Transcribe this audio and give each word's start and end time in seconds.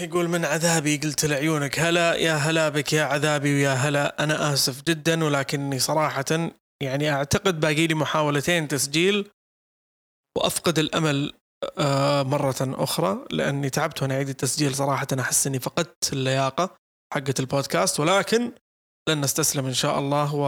يقول 0.00 0.28
من 0.28 0.44
عذابي 0.44 0.96
قلت 0.96 1.24
لعيونك 1.24 1.78
هلا 1.78 2.14
يا 2.14 2.34
هلا 2.34 2.68
بك 2.68 2.92
يا 2.92 3.04
عذابي 3.04 3.54
ويا 3.54 3.72
هلا. 3.72 4.24
أنا 4.24 4.52
آسف 4.52 4.82
جدا 4.82 5.24
ولكني 5.24 5.78
صراحة 5.78 6.50
يعني 6.82 7.10
أعتقد 7.10 7.60
باقي 7.60 7.86
لي 7.86 7.94
محاولتين 7.94 8.68
تسجيل 8.68 9.30
وأفقد 10.38 10.78
الأمل 10.78 11.32
آه، 11.78 12.22
مرة 12.22 12.56
أخرى 12.60 13.24
لأني 13.30 13.70
تعبت 13.70 14.02
وأنا 14.02 14.14
أعيد 14.14 14.28
التسجيل 14.28 14.74
صراحة. 14.74 15.06
أحس 15.20 15.46
أني 15.46 15.60
فقدت 15.60 16.12
اللياقة 16.12 16.76
حقة 17.14 17.34
البودكاست 17.38 18.00
ولكن 18.00 18.52
لن 19.08 19.20
نستسلم 19.20 19.66
إن 19.66 19.74
شاء 19.74 19.98
الله 19.98 20.34
و 20.34 20.46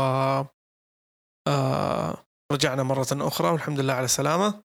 آه، 1.49 2.25
رجعنا 2.53 2.83
مرة 2.83 3.07
أخرى 3.13 3.51
والحمد 3.51 3.81
لله 3.81 3.93
على 3.93 4.05
السلامة 4.05 4.63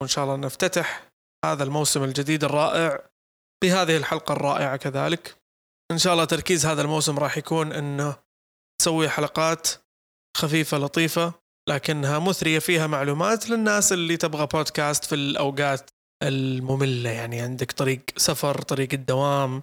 وإن 0.00 0.08
شاء 0.08 0.24
الله 0.24 0.36
نفتتح 0.36 1.08
هذا 1.44 1.64
الموسم 1.64 2.04
الجديد 2.04 2.44
الرائع. 2.44 3.15
بهذه 3.64 3.96
الحلقة 3.96 4.32
الرائعة 4.32 4.76
كذلك. 4.76 5.36
إن 5.92 5.98
شاء 5.98 6.12
الله 6.12 6.24
تركيز 6.24 6.66
هذا 6.66 6.82
الموسم 6.82 7.18
راح 7.18 7.38
يكون 7.38 7.72
أنه 7.72 8.16
نسوي 8.80 9.08
حلقات 9.08 9.68
خفيفة 10.36 10.78
لطيفة 10.78 11.32
لكنها 11.68 12.18
مثرية 12.18 12.58
فيها 12.58 12.86
معلومات 12.86 13.50
للناس 13.50 13.92
اللي 13.92 14.16
تبغى 14.16 14.46
بودكاست 14.46 15.04
في 15.04 15.14
الأوقات 15.14 15.90
المملة. 16.22 17.10
يعني 17.10 17.40
عندك 17.40 17.72
طريق 17.72 18.02
سفر 18.16 18.62
طريق 18.62 18.88
الدوام 18.92 19.62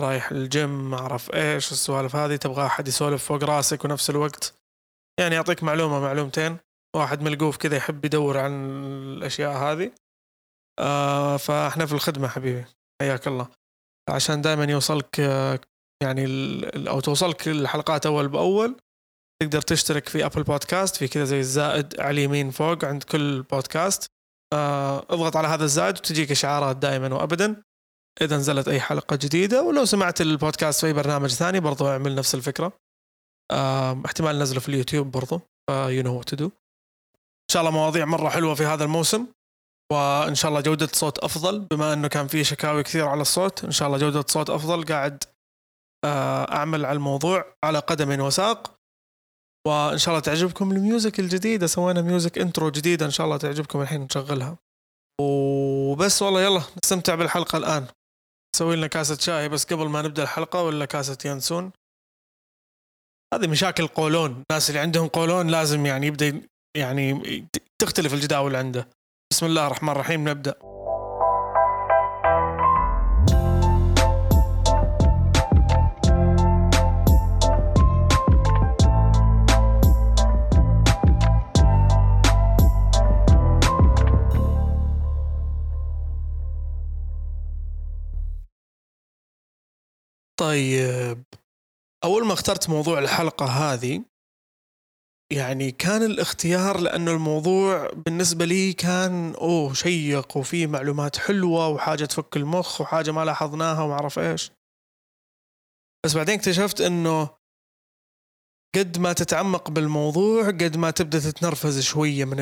رايح 0.00 0.30
الجيم 0.30 0.90
ما 0.90 0.98
أعرف 0.98 1.34
إيش 1.34 1.72
السوالف 1.72 2.16
هذه 2.16 2.36
تبغى 2.36 2.66
أحد 2.66 2.88
يسولف 2.88 3.24
فوق 3.24 3.44
راسك 3.44 3.84
ونفس 3.84 4.10
الوقت. 4.10 4.54
يعني 5.20 5.34
يعطيك 5.34 5.62
معلومة 5.62 6.00
معلومتين. 6.00 6.56
واحد 6.96 7.22
ملقوف 7.22 7.56
كذا 7.56 7.76
يحب 7.76 8.04
يدور 8.04 8.38
عن 8.38 8.52
الأشياء 9.16 9.56
هذه. 9.56 9.92
آه 10.78 11.36
فإحنا 11.36 11.86
في 11.86 11.92
الخدمة 11.92 12.28
حبيبي. 12.28 12.64
حياك 13.02 13.28
الله. 13.28 13.48
عشان 14.10 14.42
دائما 14.42 14.64
يوصلك 14.64 15.18
يعني 16.02 16.24
أو 16.88 17.00
توصلك 17.00 17.48
الحلقات 17.48 18.06
أول 18.06 18.28
بأول 18.28 18.76
تقدر 19.42 19.60
تشترك 19.60 20.08
في 20.08 20.26
ابل 20.26 20.42
بودكاست 20.42 20.96
في 20.96 21.08
كذا 21.08 21.24
زي 21.24 21.40
الزائد 21.40 22.00
على 22.00 22.10
اليمين 22.10 22.50
فوق 22.50 22.84
عند 22.84 23.02
كل 23.02 23.42
بودكاست 23.42 24.06
آه، 24.54 24.98
اضغط 24.98 25.36
على 25.36 25.48
هذا 25.48 25.64
الزائد 25.64 25.96
وتجيك 25.96 26.30
إشعارات 26.30 26.76
دائما 26.76 27.14
وابدا. 27.14 27.62
إذا 28.20 28.36
نزلت 28.36 28.68
أي 28.68 28.80
حلقة 28.80 29.16
جديدة 29.16 29.62
ولو 29.62 29.84
سمعت 29.84 30.20
البودكاست 30.20 30.86
في 30.86 30.92
برنامج 30.92 31.30
ثاني 31.30 31.60
برضو 31.60 31.88
أعمل 31.88 32.14
نفس 32.14 32.34
الفكرة. 32.34 32.72
آه، 33.52 34.02
احتمال 34.06 34.38
نزله 34.38 34.60
في 34.60 34.68
اليوتيوب 34.68 35.10
برضو. 35.10 35.40
you 35.70 36.02
know 36.02 36.18
what 36.18 36.28
to 36.28 36.36
do 36.36 36.46
إن 36.46 37.52
شاء 37.52 37.62
الله 37.62 37.72
مواضيع 37.72 38.04
مرة 38.04 38.28
حلوة 38.28 38.54
في 38.54 38.64
هذا 38.64 38.84
الموسم. 38.84 39.26
وإن 39.92 40.34
شاء 40.34 40.48
الله 40.48 40.60
جودة 40.60 40.86
الصوت 40.86 41.18
أفضل 41.18 41.60
بما 41.60 41.92
إنه 41.92 42.08
كان 42.08 42.26
في 42.26 42.44
شكاوي 42.44 42.82
كثير 42.82 43.08
على 43.08 43.20
الصوت 43.22 43.64
إن 43.64 43.70
شاء 43.70 43.88
الله 43.88 43.98
جودة 43.98 44.20
الصوت 44.20 44.50
أفضل. 44.50 44.84
قاعد 44.84 45.24
آه، 46.04 46.52
أعمل 46.52 46.86
على 46.86 46.96
الموضوع 46.96 47.54
على 47.64 47.78
قدم 47.78 48.20
وساق. 48.20 48.76
وإن 49.66 49.98
شاء 49.98 50.08
الله 50.14 50.20
تعجبكم 50.20 50.72
ال 50.72 50.80
music 50.80 51.20
الجديده 51.20 51.66
سوينا 51.66 52.02
music 52.02 52.38
intro 52.38 52.70
جديدة 52.70 53.06
إن 53.06 53.10
شاء 53.10 53.26
الله 53.26 53.36
تعجبكم 53.36 53.80
الحين 53.80 54.00
نشغلها. 54.00 54.58
وبس 55.20 56.22
والله 56.22 56.42
يلا 56.42 56.62
نستمتع 56.84 57.14
بالحلقة 57.14 57.56
الآن. 57.56 57.86
نسوي 58.56 58.76
لنا 58.76 58.86
كاسة 58.86 59.16
شاي 59.16 59.48
بس 59.48 59.64
قبل 59.64 59.88
ما 59.88 60.02
نبدأ 60.02 60.22
الحلقة 60.22 60.62
ولا 60.62 60.84
كاسة 60.84 61.18
ينسون؟ 61.24 61.72
هذه 63.34 63.46
مشاكل 63.46 63.86
قولون. 63.86 64.42
الناس 64.50 64.70
اللي 64.70 64.80
عندهم 64.80 65.08
قولون 65.08 65.48
لازم 65.48 65.86
يعني 65.86 66.06
يبدأ 66.06 66.42
يعني 66.76 67.22
تختلف 67.82 68.14
الجداول 68.14 68.56
عنده. 68.56 68.88
بسم 69.36 69.46
الله 69.46 69.66
الرحمن 69.66 69.88
الرحيم 69.88 70.28
نبدأ. 70.28 70.54
طيب 90.36 91.24
أول 92.04 92.26
ما 92.26 92.32
اخترت 92.32 92.68
موضوع 92.70 92.98
الحلقة 92.98 93.46
هذه 93.46 94.04
يعني 95.32 95.70
كان 95.70 96.02
الاختيار 96.02 96.80
لأنه 96.80 97.10
الموضوع 97.10 97.90
بالنسبة 97.90 98.44
لي 98.44 98.72
كان 98.72 99.34
أوه 99.34 99.72
شيق 99.72 100.36
وفيه 100.36 100.66
معلومات 100.66 101.16
حلوة 101.16 101.68
وحاجة 101.68 102.04
تفك 102.04 102.36
المخ 102.36 102.80
وحاجة 102.80 103.10
ما 103.10 103.24
لاحظناها 103.24 103.82
وما 103.82 103.94
أعرف 103.94 104.18
إيش. 104.18 104.52
بس 106.04 106.14
بعدين 106.14 106.34
اكتشفت 106.34 106.80
أنه 106.80 107.30
قد 108.76 108.98
ما 108.98 109.12
تتعمق 109.12 109.70
بالموضوع 109.70 110.46
قد 110.46 110.76
ما 110.76 110.90
تبدأ 110.90 111.18
تتنرفز 111.18 111.80
شوية 111.80 112.24
من 112.24 112.38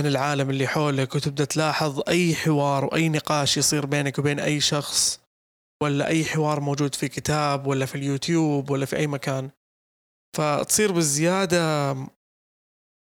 من 0.00 0.06
العالم 0.06 0.50
اللي 0.50 0.66
حولك 0.66 1.14
وتبدأ 1.14 1.44
تلاحظ 1.44 2.02
أي 2.08 2.34
حوار 2.34 2.84
وأي 2.84 3.08
نقاش 3.08 3.56
يصير 3.56 3.86
بينك 3.86 4.18
وبين 4.18 4.40
أي 4.40 4.60
شخص 4.60 5.20
ولا 5.82 6.06
أي 6.06 6.24
حوار 6.24 6.60
موجود 6.60 6.94
في 6.94 7.08
كتاب 7.08 7.66
ولا 7.66 7.86
في 7.86 7.94
اليوتيوب 7.94 8.70
ولا 8.70 8.86
في 8.86 8.96
أي 8.96 9.06
مكان. 9.06 9.50
فتصير 10.34 10.92
بالزيادة 10.92 11.96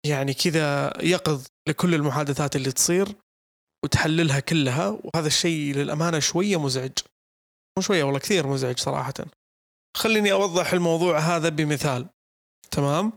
يعني 0.06 0.34
كذا 0.34 0.93
يقظ 1.03 1.47
لكل 1.69 1.94
المحادثات 1.94 2.56
اللي 2.56 2.72
تصير 2.72 3.09
وتحللها 3.84 4.41
كلها 4.41 4.88
وهذا 4.88 5.27
الشيء 5.27 5.75
للأمانة 5.75 6.19
شوية 6.19 6.61
مزعج. 6.61 6.93
مو 7.78 7.82
شوية 7.82 8.05
والله 8.05 8.19
كثير 8.19 8.47
مزعج 8.47 8.78
صراحة. 8.78 9.15
خليني 9.97 10.32
أوضح 10.32 10.72
الموضوع 10.72 11.19
هذا 11.19 11.49
بمثال. 11.49 12.06
تمام؟ 12.71 13.12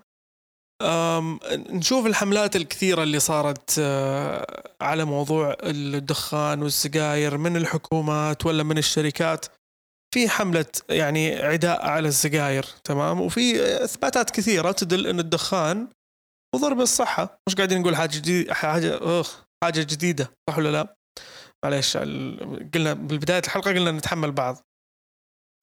نشوف 1.54 2.06
الحملات 2.06 2.56
الكثيرة 2.56 3.04
اللي 3.04 3.20
صارت 3.20 3.76
آه، 3.80 4.74
على 4.82 5.06
موضوع 5.06 5.58
الدخان 5.64 6.64
والسجاير 6.64 7.38
من 7.38 7.58
الحكومات 7.58 8.46
ولا 8.46 8.64
من 8.64 8.78
الشركات. 8.78 9.46
في 10.16 10.30
حملة 10.30 10.66
يعني 10.90 11.36
عداء 11.36 11.86
على 11.86 12.08
السجاير 12.08 12.66
تمام؟ 12.84 13.22
وفي 13.22 13.62
إثباتات 13.84 14.30
كثيرة 14.30 14.72
تدل 14.72 15.08
إن 15.08 15.20
الدخان 15.20 15.88
مضر 16.56 16.74
بالصحة. 16.74 17.40
مش 17.48 17.56
قاعدين 17.56 17.82
نقول 17.82 17.96
حاجة 17.96 18.18
جديدة 18.18 18.54
حاجة 18.54 19.00
أخ 19.02 19.46
حاجة 19.64 19.82
جديدة 19.82 20.32
صح 20.50 20.58
ولا 20.58 20.72
لا؟ 20.72 20.96
معليش 21.66 21.98
قلنا 21.98 22.94
بالبداية 22.94 23.40
الحلقة 23.40 23.72
قلنا 23.72 23.92
نتحمل 23.92 24.32
بعض. 24.32 24.56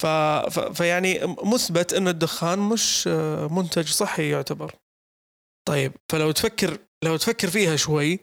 ف... 0.03 0.07
ف... 0.07 0.59
فيعني 0.59 1.37
مثبت 1.45 1.93
إن 1.93 2.09
الدخان 2.09 2.59
مش 2.59 3.07
منتج 3.51 3.89
صحي 3.89 4.31
يعتبر. 4.31 4.75
طيب 5.69 5.93
فلو 6.13 6.31
تفكر 6.31 6.79
لو 7.05 7.17
تفكر 7.17 7.51
فيها 7.51 7.77
شوي 7.77 8.21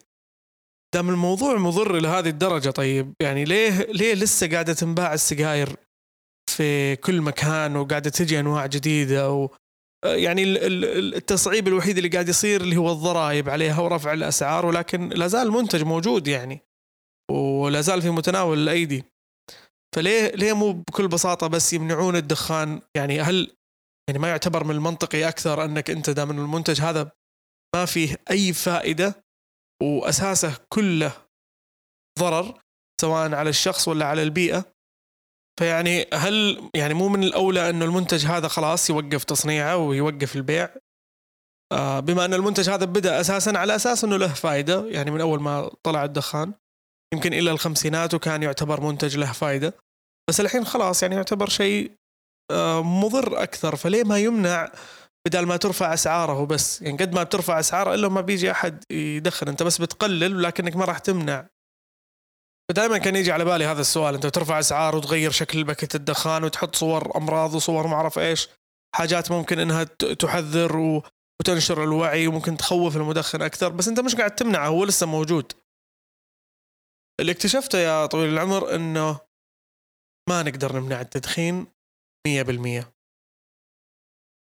دام 0.94 1.08
الموضوع 1.10 1.56
مضر 1.56 1.98
لهذه 2.00 2.28
الدرجة 2.28 2.70
طيب 2.70 3.14
يعني 3.22 3.44
ليه 3.44 3.70
ليه 3.70 4.14
لسه 4.14 4.50
قاعدة 4.50 4.72
تنباع 4.72 5.14
السجاير 5.14 5.76
في 6.50 6.96
كل 6.96 7.20
مكان 7.20 7.76
وقاعدة 7.76 8.10
تجي 8.10 8.40
أنواع 8.40 8.66
جديدة 8.66 9.30
و 9.32 9.48
يعني 10.04 10.44
التصعيب 11.16 11.68
الوحيد 11.68 11.96
اللي 11.96 12.08
قاعد 12.08 12.28
يصير 12.28 12.60
اللي 12.60 12.76
هو 12.76 12.92
الضرائب 12.92 13.48
عليها 13.48 13.80
ورفع 13.80 14.12
الأسعار 14.12 14.66
ولكن 14.66 15.08
لا 15.08 15.26
زال 15.26 15.46
المنتج 15.46 15.82
موجود 15.82 16.28
يعني 16.28 16.60
ولا 17.30 17.80
زال 17.80 18.02
في 18.02 18.10
متناول 18.10 18.58
الأيدي. 18.58 19.04
فليه 19.94 20.30
ليه 20.30 20.52
مو 20.52 20.72
بكل 20.72 21.08
بساطة 21.08 21.46
بس 21.46 21.72
يمنعون 21.72 22.16
الدخان؟ 22.16 22.82
يعني 22.96 23.20
هل 23.20 23.56
يعني 24.08 24.18
ما 24.18 24.28
يعتبر 24.28 24.64
من 24.64 24.74
المنطقي 24.74 25.28
أكثر 25.28 25.64
أنك 25.64 25.90
أنت 25.90 26.10
دام 26.10 26.30
المنتج 26.30 26.80
هذا 26.80 27.12
ما 27.74 27.84
فيه 27.84 28.16
أي 28.30 28.52
فائدة 28.52 29.24
وأساسه 29.82 30.58
كله 30.68 31.12
ضرر 32.18 32.60
سواء 33.00 33.34
على 33.34 33.50
الشخص 33.50 33.88
ولا 33.88 34.06
على 34.06 34.22
البيئة 34.22 34.64
فيعني 35.58 36.06
هل 36.14 36.68
يعني 36.74 36.94
مو 36.94 37.08
من 37.08 37.22
الأولى 37.22 37.70
إنه 37.70 37.84
المنتج 37.84 38.26
هذا 38.26 38.48
خلاص 38.48 38.90
يوقف 38.90 39.24
تصنيعه 39.24 39.76
ويوقف 39.76 40.36
البيع؟ 40.36 40.68
آه 41.72 42.00
بما 42.00 42.24
إن 42.24 42.34
المنتج 42.34 42.70
هذا 42.70 42.84
بدأ 42.84 43.20
أساسا 43.20 43.50
على 43.50 43.74
أساس 43.74 44.04
إنه 44.04 44.16
له 44.16 44.28
فائده 44.28 44.86
يعني 44.86 45.10
من 45.10 45.20
أول 45.20 45.40
ما 45.40 45.70
طلع 45.82 46.04
الدخان 46.04 46.52
يمكن 47.14 47.32
إلى 47.32 47.50
الخمسينات 47.50 48.14
وكان 48.14 48.42
يعتبر 48.42 48.80
منتج 48.80 49.16
له 49.16 49.32
فائده 49.32 49.74
بس 50.30 50.40
الحين 50.40 50.64
خلاص 50.64 51.02
يعني 51.02 51.14
يعتبر 51.14 51.48
شيء 51.48 51.92
آه 52.50 52.82
مضر 52.82 53.42
أكثر. 53.42 53.76
فليه 53.76 54.04
ما 54.04 54.18
يمنع 54.18 54.72
بدل 55.26 55.46
ما 55.46 55.56
ترفع 55.56 55.94
أسعاره 55.94 56.46
بس؟ 56.46 56.82
يعني 56.82 56.96
قد 56.96 57.14
ما 57.14 57.22
بترفع 57.22 57.60
أسعاره 57.60 57.94
إلا 57.94 58.08
ما 58.08 58.20
بيجي 58.20 58.50
أحد 58.50 58.84
يدخن. 58.92 59.48
أنت 59.48 59.62
بس 59.62 59.78
بتقلل 59.78 60.42
لكنك 60.42 60.76
ما 60.76 60.84
راح 60.84 60.98
تمنع 60.98 61.46
فدائما 62.70 62.98
كان 62.98 63.16
يجي 63.16 63.32
على 63.32 63.44
بالي 63.44 63.64
هذا 63.64 63.80
السؤال. 63.80 64.14
أنت 64.14 64.26
ترفع 64.26 64.58
أسعار 64.58 64.96
وتغير 64.96 65.30
شكل 65.30 65.64
باكيت 65.64 65.94
الدخان 65.94 66.44
وتحط 66.44 66.74
صور 66.74 67.16
أمراض 67.16 67.54
وصور 67.54 67.86
ما 67.86 67.94
أعرف 67.94 68.18
إيش. 68.18 68.48
حاجات 68.94 69.30
ممكن 69.30 69.58
إنها 69.58 69.84
تحذر 70.18 71.02
وتنشر 71.40 71.84
الوعي 71.84 72.26
وممكن 72.26 72.56
تخوف 72.56 72.96
المدخن 72.96 73.42
أكثر. 73.42 73.68
بس 73.68 73.88
أنت 73.88 74.00
مش 74.00 74.14
قاعد 74.14 74.34
تمنعه 74.34 74.68
هو 74.68 74.84
لسه 74.84 75.06
موجود. 75.06 75.52
اللي 77.20 77.32
اكتشفته 77.32 77.78
يا 77.78 78.06
طويل 78.06 78.32
العمر 78.32 78.74
إنه 78.74 79.20
ما 80.28 80.42
نقدر 80.42 80.76
نمنع 80.76 81.00
التدخين 81.00 81.66
100% 82.28 82.84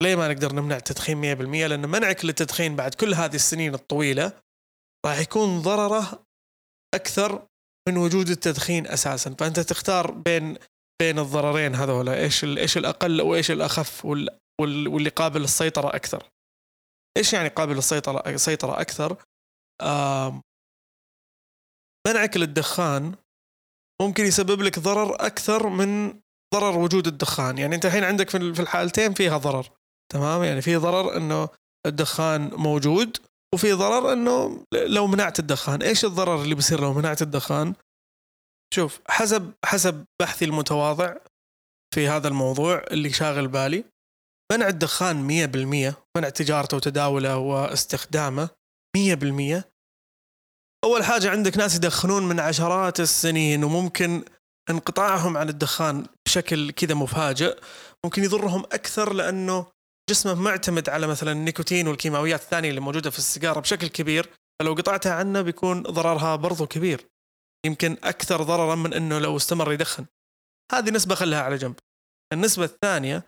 ليه 0.03 0.17
ما 0.17 0.29
نقدر 0.29 0.53
نمنع 0.53 0.77
التدخين 0.77 1.21
100% 1.21 1.67
لأن 1.67 1.89
منعك 1.89 2.25
للتدخين 2.25 2.77
بعد 2.77 2.95
كل 2.95 3.15
هذه 3.15 3.35
السنين 3.35 3.75
الطويلة 3.75 4.33
راح 5.07 5.19
يكون 5.19 5.63
ضرره 5.63 6.27
أكثر 6.95 7.49
من 7.89 7.97
وجود 7.97 8.29
التدخين 8.29 8.87
أساسا. 8.87 9.35
فأنت 9.39 9.61
تختار 9.61 10.11
بين 10.11 10.57
بين 11.03 11.19
الضررين 11.19 11.75
هذولا 11.75 12.15
إيش 12.15 12.45
إيش 12.45 12.77
الأقل 12.77 13.23
وإيش 13.23 13.51
الأخف 13.51 14.05
واللي 14.61 15.11
قابل 15.11 15.41
للسيطرة 15.41 15.97
أكثر. 15.97 16.23
إيش 17.17 17.33
يعني 17.33 17.49
قابل 17.49 17.75
للسيطره 17.75 18.37
سيطرة 18.37 18.81
أكثر؟ 18.81 19.17
منعك 22.07 22.37
للدخان 22.37 23.15
ممكن 24.03 24.25
يسبب 24.25 24.63
لك 24.63 24.79
ضرر 24.79 25.15
أكثر 25.15 25.69
من 25.69 26.21
ضرر 26.55 26.79
وجود 26.79 27.07
الدخان. 27.07 27.59
يعني 27.59 27.75
أنت 27.75 27.87
الحين 27.87 28.05
عندك 28.05 28.31
في 28.31 28.63
الحالتين 28.63 29.15
فيها 29.15 29.39
ضرر. 29.39 29.67
تمام؟ 30.13 30.45
يعني 30.45 30.61
في 30.63 30.77
ضرر 30.77 31.17
إنه 31.17 31.49
الدخان 31.87 32.51
موجود 32.55 33.17
وفي 33.55 33.73
ضرر 33.73 34.13
إنه 34.13 34.65
لو 34.73 35.07
منعت 35.07 35.39
الدخان 35.39 35.83
إيش 35.83 36.05
الضرر 36.05 36.43
اللي 36.43 36.55
بيصير 36.55 36.81
لو 36.81 36.93
منعت 36.93 37.23
الدخان؟ 37.23 37.75
شوف 38.75 39.01
حسب 39.09 39.53
حسب 39.65 40.05
بحثي 40.21 40.45
المتواضع 40.45 41.17
في 41.95 42.09
هذا 42.09 42.29
الموضوع 42.29 42.85
اللي 42.91 43.11
شاغل 43.11 43.49
بالي 43.49 43.85
منع 44.53 44.69
الدخان 44.69 45.29
100% 45.93 45.95
منع 46.17 46.29
تجارته 46.29 46.77
وتداوله 46.77 47.37
واستخدامه 47.37 48.49
100% 48.97 49.63
أول 50.85 51.05
حاجة 51.05 51.31
عندك 51.31 51.57
ناس 51.57 51.77
يدخنون 51.77 52.29
من 52.29 52.41
عشرات 52.41 53.01
السنين 53.01 53.65
وممكن 53.65 54.25
انقطاعهم 54.71 55.37
عن 55.37 55.49
الدخان 55.49 56.07
بشكل 56.27 56.71
كذا 56.71 56.95
مفاجئ 56.95 57.61
ممكن 58.05 58.25
يضرهم 58.25 58.65
أكثر 58.65 59.13
لأنه 59.13 59.67
جسمه 60.09 60.35
معتمد 60.35 60.89
على 60.89 61.07
مثلا 61.07 61.33
النيكوتين 61.33 61.89
والكيماويات 61.89 62.41
الثانية 62.41 62.71
اللي 62.71 62.81
موجودة 62.81 63.11
في 63.11 63.19
السيجارة 63.19 63.61
بشكل 63.61 63.87
كبير 63.87 64.31
فلو 64.61 64.75
قطعتها 64.75 65.15
عنه 65.15 65.43
بيكون 65.43 65.83
ضررها 65.83 66.37
برضو 66.37 66.67
كبير. 66.67 67.07
يمكن 67.67 67.97
أكثر 68.05 68.43
ضررا 68.43 68.75
من 68.75 68.95
أنه 68.95 69.19
لو 69.19 69.37
استمر 69.37 69.73
يدخن. 69.73 70.07
هذه 70.73 70.91
نسبة 70.91 71.15
خلها 71.15 71.43
على 71.43 71.57
جنب. 71.57 71.75
النسبة 72.33 72.65
الثانية 72.65 73.25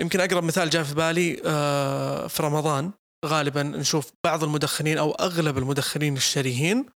يمكن 0.00 0.20
أقرب 0.20 0.44
مثال 0.44 0.70
جاء 0.70 0.82
في 0.82 0.94
بالي 0.94 1.42
آه، 1.46 2.26
في 2.26 2.42
رمضان 2.42 2.92
غالبا 3.26 3.62
نشوف 3.62 4.12
بعض 4.24 4.44
المدخنين 4.44 4.98
أو 4.98 5.12
أغلب 5.12 5.58
المدخنين 5.58 6.16
الشريهين 6.16 6.86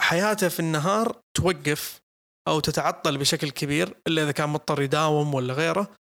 حياته 0.00 0.48
في 0.48 0.60
النهار 0.60 1.20
توقف 1.36 2.00
أو 2.48 2.60
تتعطل 2.60 3.18
بشكل 3.18 3.50
كبير 3.50 3.96
إلا 4.06 4.22
إذا 4.22 4.32
كان 4.32 4.48
مضطر 4.48 4.82
يداوم 4.82 5.34
ولا 5.34 5.54
غيره. 5.54 5.96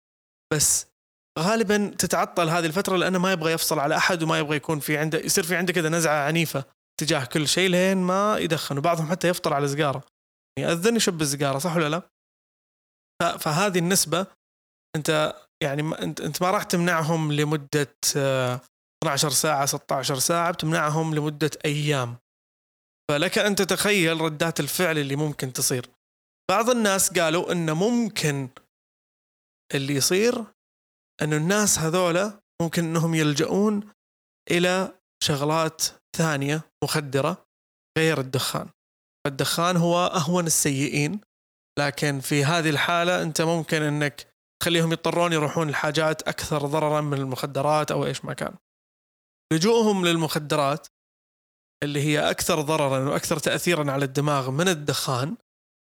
بس 0.54 0.95
غالبا 1.40 1.96
تتعطل 1.98 2.50
هذه 2.50 2.66
الفترة 2.66 2.98
لأنه 2.98 3.20
ما 3.20 3.32
يبغى 3.32 3.52
يفصل 3.52 3.80
على 3.80 3.98
أحد 3.98 4.24
وما 4.24 4.40
يبغى 4.40 4.56
يكون 4.56 4.80
في 4.80 4.98
عنده 4.98 5.20
يصير 5.20 5.44
في 5.44 5.56
عنده 5.56 5.74
كذا 5.74 5.90
نزعة 5.90 6.28
عنيفة 6.28 6.66
تجاه 7.00 7.26
كل 7.26 7.48
شيء 7.48 7.70
لين 7.70 7.98
ما 7.98 8.38
يدخن 8.38 8.78
وبعضهم 8.78 9.10
حتى 9.10 9.28
يفطر 9.28 9.54
على 9.54 9.68
سيجاره 9.68 10.04
يأذن 10.60 10.96
يشب 10.96 11.22
السيجاره 11.22 11.58
صح 11.58 11.76
ولا 11.76 11.90
لا؟ 11.90 12.10
فهذه 13.38 13.80
النسبة 13.80 14.28
أنت 14.96 15.36
يعني 15.64 15.82
انت 15.82 16.22
أنت 16.22 16.42
ما 16.42 16.52
راح 16.52 16.64
تمنعهم 16.64 17.32
لمدة 17.32 17.96
12 19.04 19.30
ساعة 19.30 19.66
16 19.66 20.20
ساعة 20.20 20.52
بتمنعهم 20.52 21.16
لمدة 21.16 21.52
أيام. 21.66 22.18
فلك 23.12 23.38
أن 23.38 23.56
تتخيل 23.56 24.22
ردات 24.22 24.60
الفعل 24.60 24.98
اللي 24.98 25.16
ممكن 25.16 25.54
تصير. 25.54 25.90
بعض 26.50 26.70
الناس 26.70 27.20
قالوا 27.20 27.52
إنه 27.52 27.74
ممكن 27.74 28.50
اللي 29.76 29.96
يصير 29.96 30.44
انه 31.22 31.38
الناس 31.38 31.80
هذولا 31.80 32.40
ممكن 32.62 32.84
أنهم 32.84 33.16
يلجؤون 33.16 33.92
إلى 34.52 35.00
شغلات 35.24 35.84
ثانية 36.18 36.62
مخدرة 36.84 37.46
غير 37.98 38.20
الدخان. 38.20 38.70
الدخان 39.28 39.78
هو 39.78 40.08
أهون 40.08 40.46
السيئين 40.46 41.22
لكن 41.80 42.20
في 42.20 42.46
هذه 42.46 42.70
الحالة 42.70 43.22
أنت 43.22 43.42
ممكن 43.42 43.82
أنك 43.82 44.28
تخليهم 44.62 44.92
يضطرون 44.92 45.34
يروحون 45.34 45.70
لحاجات 45.70 46.22
أكثر 46.22 46.66
ضررا 46.66 47.02
من 47.02 47.18
المخدرات 47.18 47.92
أو 47.92 48.06
إيش 48.06 48.26
ما 48.26 48.34
كان. 48.34 48.56
لجوءهم 49.54 50.06
للمخدرات 50.06 50.88
اللي 51.84 52.02
هي 52.02 52.30
أكثر 52.30 52.62
ضررا 52.62 53.10
وأكثر 53.10 53.40
تأثيرا 53.40 53.92
على 53.92 54.06
الدماغ 54.06 54.52
من 54.52 54.68
الدخان 54.68 55.38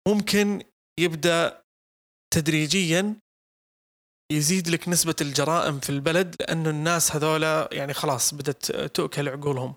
ممكن 0.08 0.62
يبدأ 1.00 1.62
تدريجيا 2.34 3.16
يزيد 4.32 4.69
لك 4.69 4.88
نسبة 4.88 5.14
الجرائم 5.20 5.80
في 5.80 5.90
البلد 5.90 6.36
لأنه 6.40 6.70
الناس 6.70 7.16
هذولا 7.16 7.69
يعني 7.72 7.94
خلاص 7.94 8.34
بدأت 8.34 8.72
تؤكل 8.72 9.28
عقولهم. 9.28 9.75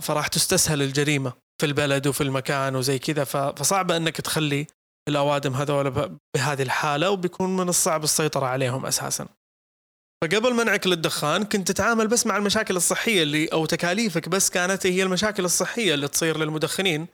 فراح 0.00 0.26
تستسهل 0.26 0.82
الجريمة 0.82 1.32
في 1.60 1.66
البلد 1.66 2.06
وفي 2.06 2.20
المكان 2.20 2.76
وزي 2.76 2.98
كذا. 2.98 3.24
فصعب 3.24 3.90
أنك 3.90 4.16
تخلي 4.16 4.66
الأوادم 5.08 5.54
هذول 5.54 6.18
بهذه 6.34 6.62
الحالة 6.62 7.10
وبيكون 7.10 7.56
من 7.56 7.68
الصعب 7.68 8.04
السيطرة 8.04 8.46
عليهم 8.46 8.86
أساسا. 8.86 9.28
فقبل 10.24 10.54
منعك 10.54 10.86
للدخان 10.86 11.44
كنت 11.44 11.68
تتعامل 11.72 12.06
بس 12.06 12.26
مع 12.26 12.36
المشاكل 12.36 12.76
الصحية 12.76 13.22
اللي 13.22 13.46
أو 13.46 13.66
تكاليفك 13.66 14.28
بس 14.28 14.50
كانت 14.50 14.86
هي 14.86 15.02
المشاكل 15.02 15.44
الصحية 15.44 15.94
اللي 15.94 16.08
تصير 16.08 16.38
للمدخنين. 16.38 17.06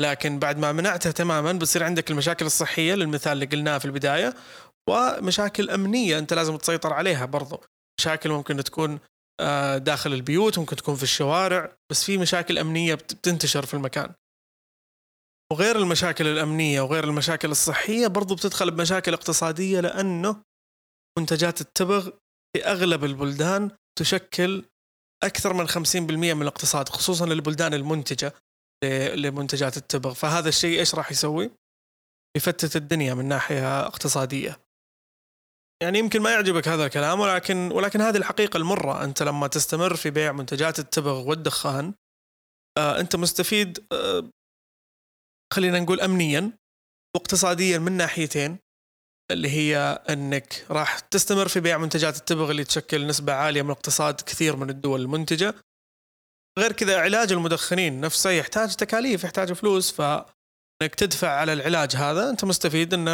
لكن 0.00 0.38
بعد 0.38 0.58
ما 0.58 0.72
منعتها 0.72 1.12
تماما 1.12 1.52
بتصير 1.52 1.84
عندك 1.84 2.10
المشاكل 2.10 2.46
الصحية 2.46 2.94
للمثال 2.94 3.32
اللي 3.32 3.46
قلناه 3.46 3.78
في 3.78 3.84
البداية. 3.84 4.34
ومشاكل 4.90 5.70
أمنية 5.70 6.18
أنت 6.18 6.32
لازم 6.32 6.56
تسيطر 6.56 6.92
عليها 6.92 7.26
برضو. 7.26 7.60
مشاكل 8.00 8.30
ممكن 8.30 8.64
تكون 8.64 8.98
آه، 9.40 9.78
داخل 9.78 10.12
البيوت 10.12 10.58
ممكن 10.58 10.76
تكون 10.76 10.94
في 10.94 11.02
الشوارع 11.02 11.76
بس 11.90 12.04
في 12.04 12.18
مشاكل 12.18 12.58
أمنية 12.58 12.94
بتنتشر 12.94 13.66
في 13.66 13.74
المكان. 13.74 14.14
وغير 15.52 15.76
المشاكل 15.76 16.26
الأمنية 16.26 16.80
وغير 16.80 17.04
المشاكل 17.04 17.50
الصحية 17.50 18.06
برضو 18.06 18.34
بتدخل 18.34 18.70
بمشاكل 18.70 19.14
اقتصادية 19.14 19.80
لأنه 19.80 20.42
منتجات 21.18 21.60
التبغ 21.60 22.10
في 22.56 22.64
أغلب 22.64 23.04
البلدان 23.04 23.70
تشكل 23.98 24.64
أكثر 25.22 25.52
من 25.52 25.68
50% 25.68 26.10
من 26.10 26.42
الاقتصاد 26.42 26.88
خصوصا 26.88 27.26
للبلدان 27.26 27.74
المنتجة 27.74 28.34
لمنتجات 29.14 29.76
التبغ. 29.76 30.14
فهذا 30.14 30.48
الشيء 30.48 30.78
إيش 30.78 30.94
راح 30.94 31.10
يسوي؟ 31.10 31.50
يفتت 32.36 32.76
الدنيا 32.76 33.14
من 33.14 33.24
ناحية 33.24 33.86
اقتصادية. 33.86 34.63
يعني 35.84 35.98
يمكن 35.98 36.20
ما 36.22 36.30
يعجبك 36.30 36.68
هذا 36.68 36.86
الكلام 36.86 37.20
ولكن 37.20 37.72
ولكن 37.72 38.00
هذه 38.00 38.16
الحقيقة 38.16 38.56
المرة. 38.56 39.04
أنت 39.04 39.22
لما 39.22 39.46
تستمر 39.46 39.96
في 39.96 40.10
بيع 40.10 40.32
منتجات 40.32 40.78
التبغ 40.78 41.28
والدخان 41.28 41.94
آه 42.78 43.00
أنت 43.00 43.16
مستفيد 43.16 43.86
آه 43.92 44.30
خلينا 45.52 45.80
نقول 45.80 46.00
امنيا 46.00 46.52
واقتصاديا 47.16 47.78
من 47.78 47.92
ناحيتين 47.92 48.58
اللي 49.30 49.48
هي 49.48 49.76
أنك 50.10 50.66
راح 50.70 50.98
تستمر 50.98 51.48
في 51.48 51.60
بيع 51.60 51.78
منتجات 51.78 52.16
التبغ 52.16 52.50
اللي 52.50 52.64
تشكل 52.64 53.06
نسبة 53.06 53.32
عالية 53.32 53.62
من 53.62 53.70
اقتصاد 53.70 54.20
كثير 54.20 54.56
من 54.56 54.70
الدول 54.70 55.00
المنتجة. 55.00 55.54
غير 56.58 56.72
كذا 56.72 57.00
علاج 57.00 57.32
المدخنين 57.32 58.00
نفسه 58.00 58.30
يحتاج 58.30 58.76
تكاليف 58.76 59.24
يحتاج 59.24 59.52
فلوس 59.52 59.92
ف 59.92 60.00
انك 60.82 60.94
تدفع 60.94 61.28
على 61.28 61.52
العلاج 61.52 61.96
هذا 61.96 62.30
أنت 62.30 62.44
مستفيد 62.44 62.94
ان 62.94 63.08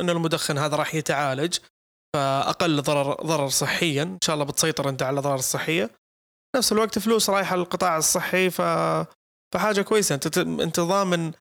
إن 0.00 0.10
المدخن 0.10 0.58
هذا 0.58 0.76
راح 0.76 0.94
يتعالج. 0.94 1.58
فأقل 2.16 2.82
ضرر 2.82 3.14
ضرر 3.14 3.48
صحيا. 3.48 4.02
إن 4.02 4.18
شاء 4.24 4.34
الله 4.34 4.44
بتسيطر 4.44 4.88
أنت 4.88 5.02
على 5.02 5.18
الضرر 5.18 5.34
الصحية. 5.34 5.90
نفس 6.56 6.72
الوقت 6.72 6.98
فلوس 6.98 7.30
رايحة 7.30 7.56
للقطاع 7.56 7.96
الصحي 7.98 8.50
ف 8.50 8.62
فحاجة 9.54 9.82
كويسة. 9.82 10.14
أنت 10.14 10.38
أنت 10.38 10.80
ضامن 10.80 11.32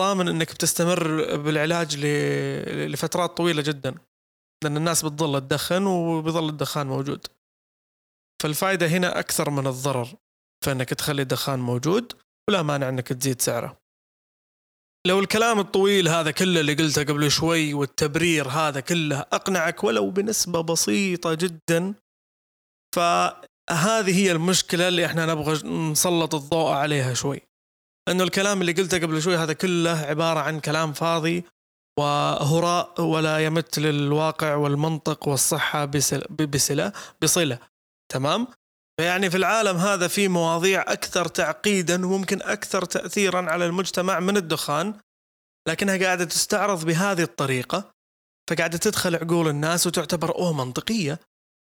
ضامن 0.00 0.28
إنك 0.28 0.52
بتستمر 0.54 1.36
بالعلاج 1.36 1.96
ل... 1.96 2.06
لفترات 2.92 3.36
طويلة 3.36 3.62
جدا. 3.62 3.94
لأن 4.64 4.76
الناس 4.76 5.04
بتظل 5.04 5.40
تدخن 5.40 5.86
وبيظل 5.86 6.48
الدخان 6.48 6.86
موجود. 6.86 7.26
فالفائده 8.42 8.86
هنا 8.86 9.18
أكثر 9.18 9.50
من 9.50 9.66
الضرر 9.66 10.08
فإنك 10.64 10.88
تخلي 10.88 11.22
الدخان 11.22 11.58
موجود 11.58 12.12
ولا 12.48 12.62
مانع 12.62 12.88
إنك 12.88 13.08
تزيد 13.08 13.42
سعره. 13.42 13.83
لو 15.06 15.20
الكلام 15.20 15.58
الطويل 15.58 16.08
هذا 16.08 16.30
كله 16.30 16.60
اللي 16.60 16.74
قلته 16.74 17.02
قبل 17.02 17.30
شوي 17.30 17.74
والتبرير 17.74 18.48
هذا 18.48 18.80
كله 18.80 19.20
أقنعك 19.20 19.84
ولو 19.84 20.10
بنسبة 20.10 20.60
بسيطة 20.60 21.34
جدا 21.34 21.94
فهذه 22.94 24.16
هي 24.22 24.32
المشكلة 24.32 24.88
اللي 24.88 25.06
إحنا 25.06 25.26
نبغى 25.26 25.68
نسلط 25.68 26.34
الضوء 26.34 26.70
عليها 26.72 27.14
شوي. 27.14 27.40
إنه 28.08 28.24
الكلام 28.24 28.60
اللي 28.60 28.72
قلته 28.72 28.98
قبل 28.98 29.22
شوي 29.22 29.36
هذا 29.36 29.52
كله 29.52 29.90
عبارة 29.90 30.40
عن 30.40 30.60
كلام 30.60 30.92
فاضي 30.92 31.44
وهراء 31.98 33.00
ولا 33.00 33.38
يمت 33.38 33.78
للواقع 33.78 34.54
والمنطق 34.54 35.28
والصحة 35.28 35.84
بصلة 35.84 36.92
بصلة. 37.22 37.58
تمام؟ 38.12 38.46
فيعني 39.00 39.30
في 39.30 39.36
العالم 39.36 39.76
هذا 39.76 40.08
في 40.08 40.28
مواضيع 40.28 40.82
أكثر 40.92 41.28
تعقيدا 41.28 42.06
وممكن 42.06 42.42
أكثر 42.42 42.84
تأثيرا 42.84 43.50
على 43.50 43.66
المجتمع 43.66 44.20
من 44.20 44.36
الدخان 44.36 44.94
لكنها 45.68 45.96
قاعدة 45.96 46.24
تستعرض 46.24 46.84
بهذه 46.84 47.22
الطريقة 47.22 47.90
فقاعدة 48.50 48.78
تدخل 48.78 49.16
عقول 49.16 49.48
الناس 49.48 49.86
وتعتبر 49.86 50.34
أوه 50.34 50.52
منطقية. 50.52 51.20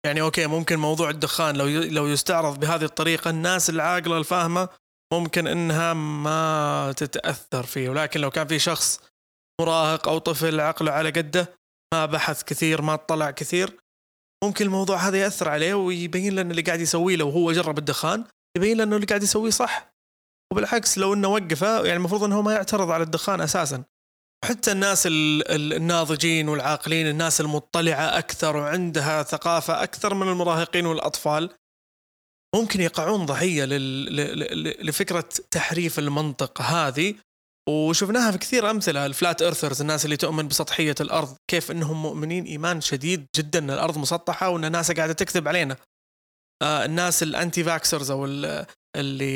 يعني 0.05 0.21
أوكي 0.21 0.47
ممكن 0.47 0.79
موضوع 0.79 1.09
الدخان 1.09 1.57
لو 1.57 1.67
لو 1.67 2.07
يستعرض 2.07 2.59
بهذه 2.59 2.83
الطريقة 2.83 3.29
الناس 3.29 3.69
العاقلة 3.69 4.17
الفاهمة 4.17 4.69
ممكن 5.13 5.47
إنها 5.47 5.93
ما 5.93 6.93
تتأثر 6.97 7.63
فيه. 7.63 7.89
ولكن 7.89 8.19
لو 8.19 8.31
كان 8.31 8.47
في 8.47 8.59
شخص 8.59 8.99
مراهق 9.61 10.07
أو 10.07 10.17
طفل 10.17 10.59
عقله 10.59 10.91
على 10.91 11.09
قده 11.09 11.53
ما 11.93 12.05
بحث 12.05 12.43
كثير 12.43 12.81
ما 12.81 12.93
اطلع 12.93 13.31
كثير 13.31 13.79
ممكن 14.43 14.65
الموضوع 14.65 14.97
هذا 14.97 15.17
يأثر 15.17 15.49
عليه 15.49 15.73
ويبين 15.73 16.35
لنا 16.35 16.51
اللي 16.51 16.61
قاعد 16.61 16.81
يسويه 16.81 17.15
لو 17.15 17.29
هو 17.29 17.51
جرب 17.51 17.77
الدخان 17.77 18.23
يبين 18.57 18.77
لنا 18.77 18.95
اللي 18.95 19.07
قاعد 19.07 19.23
يسويه 19.23 19.51
صح. 19.51 19.93
وبالعكس 20.51 20.97
لو 20.97 21.13
إنه 21.13 21.27
وقفه 21.27 21.77
يعني 21.77 21.97
المفروض 21.97 22.23
إنه 22.23 22.41
ما 22.41 22.53
يعترض 22.53 22.91
على 22.91 23.03
الدخان 23.03 23.41
أساسا. 23.41 23.83
حتى 24.45 24.71
الناس 24.71 25.03
الناضجين 25.11 26.49
والعاقلين 26.49 27.07
الناس 27.07 27.41
المطلعة 27.41 28.17
أكثر 28.17 28.57
وعندها 28.57 29.23
ثقافة 29.23 29.83
أكثر 29.83 30.13
من 30.13 30.27
المراهقين 30.27 30.85
والأطفال 30.85 31.49
ممكن 32.55 32.81
يقعون 32.81 33.25
ضحية 33.25 33.65
لفكرة 34.81 35.29
تحريف 35.51 35.99
المنطق 35.99 36.61
هذه 36.61 37.15
وشفناها 37.69 38.31
في 38.31 38.37
كثير 38.37 38.69
أمثلة 38.69 39.05
الفلات 39.05 39.41
إرثرز 39.41 39.81
الناس 39.81 40.05
اللي 40.05 40.17
تؤمن 40.17 40.47
بسطحية 40.47 40.95
الأرض 41.01 41.37
كيف 41.47 41.71
أنهم 41.71 42.01
مؤمنين 42.01 42.43
إيمان 42.43 42.81
شديد 42.81 43.25
جدا 43.35 43.59
أن 43.59 43.71
الأرض 43.71 43.97
مسطحة 43.97 44.49
وأن 44.49 44.65
الناس 44.65 44.91
قاعدة 44.91 45.13
تكذب 45.13 45.47
علينا. 45.47 45.77
آه 46.63 46.85
الناس 46.85 47.23
الأنتي 47.23 47.63
فاكسرز 47.63 48.11
أو 48.11 48.25
اللي 48.25 48.65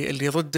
اللي 0.09 0.29
ضد 0.29 0.57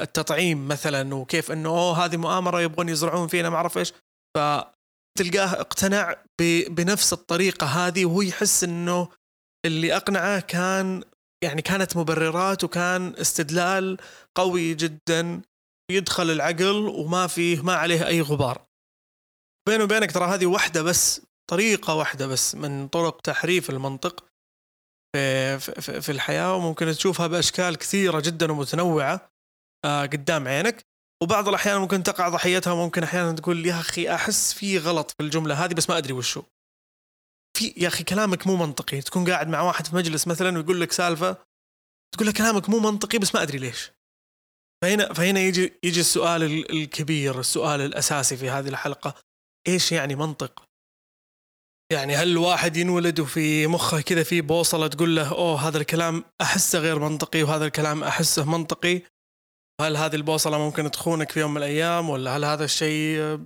التطعيم 0.00 0.68
مثلا 0.68 1.14
وكيف 1.14 1.52
إنه 1.52 1.68
أوه 1.68 2.04
هذه 2.04 2.16
مؤامرة 2.16 2.60
يبغون 2.60 2.88
يزرعون 2.88 3.28
فينا 3.28 3.50
ما 3.50 3.56
أعرف 3.56 3.78
إيش. 3.78 3.92
فتلقاه 4.36 5.60
اقتنع 5.60 6.16
بنفس 6.68 7.12
الطريقة 7.12 7.66
هذه 7.66 8.04
وهو 8.04 8.22
يحس 8.22 8.64
إنه 8.64 9.08
اللي 9.66 9.96
أقنعه 9.96 10.40
كان 10.40 11.02
يعني 11.44 11.62
كانت 11.62 11.96
مبررات 11.96 12.64
وكان 12.64 13.14
استدلال 13.16 13.98
قوي 14.34 14.74
جدا. 14.74 15.42
يدخل 15.90 16.30
العقل 16.30 16.88
وما 16.88 17.26
فيه 17.26 17.62
ما 17.62 17.74
عليه 17.74 18.06
أي 18.06 18.20
غبار. 18.20 18.66
بيني 19.68 19.82
وبينك 19.82 20.12
ترى 20.12 20.24
هذه 20.24 20.46
واحدة 20.46 20.82
بس 20.82 21.20
طريقة 21.50 21.94
واحدة 21.94 22.26
بس 22.26 22.54
من 22.54 22.88
طرق 22.88 23.20
تحريف 23.20 23.70
المنطق 23.70 24.24
في, 25.14 25.58
في, 25.58 26.00
في 26.00 26.12
الحياة 26.12 26.56
وممكن 26.56 26.86
تشوفها 26.86 27.26
بأشكال 27.26 27.76
كثيرة 27.76 28.20
جدا 28.20 28.52
ومتنوعة 28.52 29.30
آه، 29.84 30.02
قدام 30.02 30.48
عينك. 30.48 30.82
وبعض 31.22 31.48
الأحيان 31.48 31.80
ممكن 31.80 32.02
تقع 32.02 32.28
ضحيتها 32.28 32.74
ممكن 32.74 33.02
أحيانا 33.02 33.32
تقول 33.32 33.66
يا 33.66 33.80
أخي 33.80 34.14
أحس 34.14 34.52
في 34.54 34.78
غلط 34.78 35.10
في 35.10 35.22
الجملة 35.22 35.64
هذه 35.64 35.74
بس 35.74 35.90
ما 35.90 35.98
أدري 35.98 36.12
وشو. 36.12 36.42
في 37.56 37.74
يا 37.76 37.88
أخي 37.88 38.04
كلامك 38.04 38.46
مو 38.46 38.56
منطقي. 38.56 39.00
تكون 39.00 39.30
قاعد 39.30 39.48
مع 39.48 39.60
واحد 39.62 39.86
في 39.86 39.96
مجلس 39.96 40.26
مثلا 40.26 40.58
ويقول 40.58 40.80
لك 40.80 40.92
سالفة 40.92 41.36
تقول 42.14 42.26
له 42.26 42.32
كلامك 42.32 42.68
مو 42.68 42.78
منطقي 42.78 43.18
بس 43.18 43.34
ما 43.34 43.42
أدري 43.42 43.58
ليش. 43.58 43.90
فهنا 44.84 45.12
فهنا 45.12 45.40
يجي 45.40 45.72
يجي 45.82 46.00
السؤال 46.00 46.42
الكبير 46.70 47.40
السؤال 47.40 47.80
الأساسي 47.80 48.36
في 48.36 48.50
هذه 48.50 48.68
الحلقة. 48.68 49.14
إيش 49.68 49.92
يعني 49.92 50.14
منطق؟ 50.14 50.64
يعني 51.92 52.16
هل 52.16 52.28
الواحد 52.28 52.76
ينولد 52.76 53.20
وفي 53.20 53.66
مخه 53.66 54.00
كذا 54.00 54.22
في 54.22 54.40
بوصلة 54.40 54.86
تقول 54.86 55.16
له 55.16 55.34
أوه 55.34 55.68
هذا 55.68 55.78
الكلام 55.78 56.24
أحسه 56.40 56.78
غير 56.78 56.98
منطقي 56.98 57.42
وهذا 57.42 57.66
الكلام 57.66 58.04
أحسه 58.04 58.44
منطقي 58.50 59.02
هل 59.80 59.96
هذه 59.96 60.16
البوصلة 60.16 60.58
ممكن 60.58 60.90
تخونك 60.90 61.30
في 61.32 61.40
يوم 61.40 61.50
من 61.50 61.56
الأيام؟ 61.56 62.10
ولا 62.10 62.36
هل 62.36 62.44
هذا 62.44 62.64
الشيء 62.64 63.38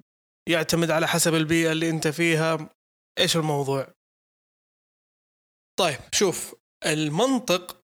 يعتمد 0.48 0.90
على 0.90 1.08
حسب 1.08 1.34
البيئة 1.34 1.72
اللي 1.72 1.90
أنت 1.90 2.08
فيها؟ 2.08 2.68
إيش 3.18 3.36
الموضوع؟ 3.36 3.94
طيب 5.78 5.98
شوف 6.12 6.54
المنطق 6.86 7.77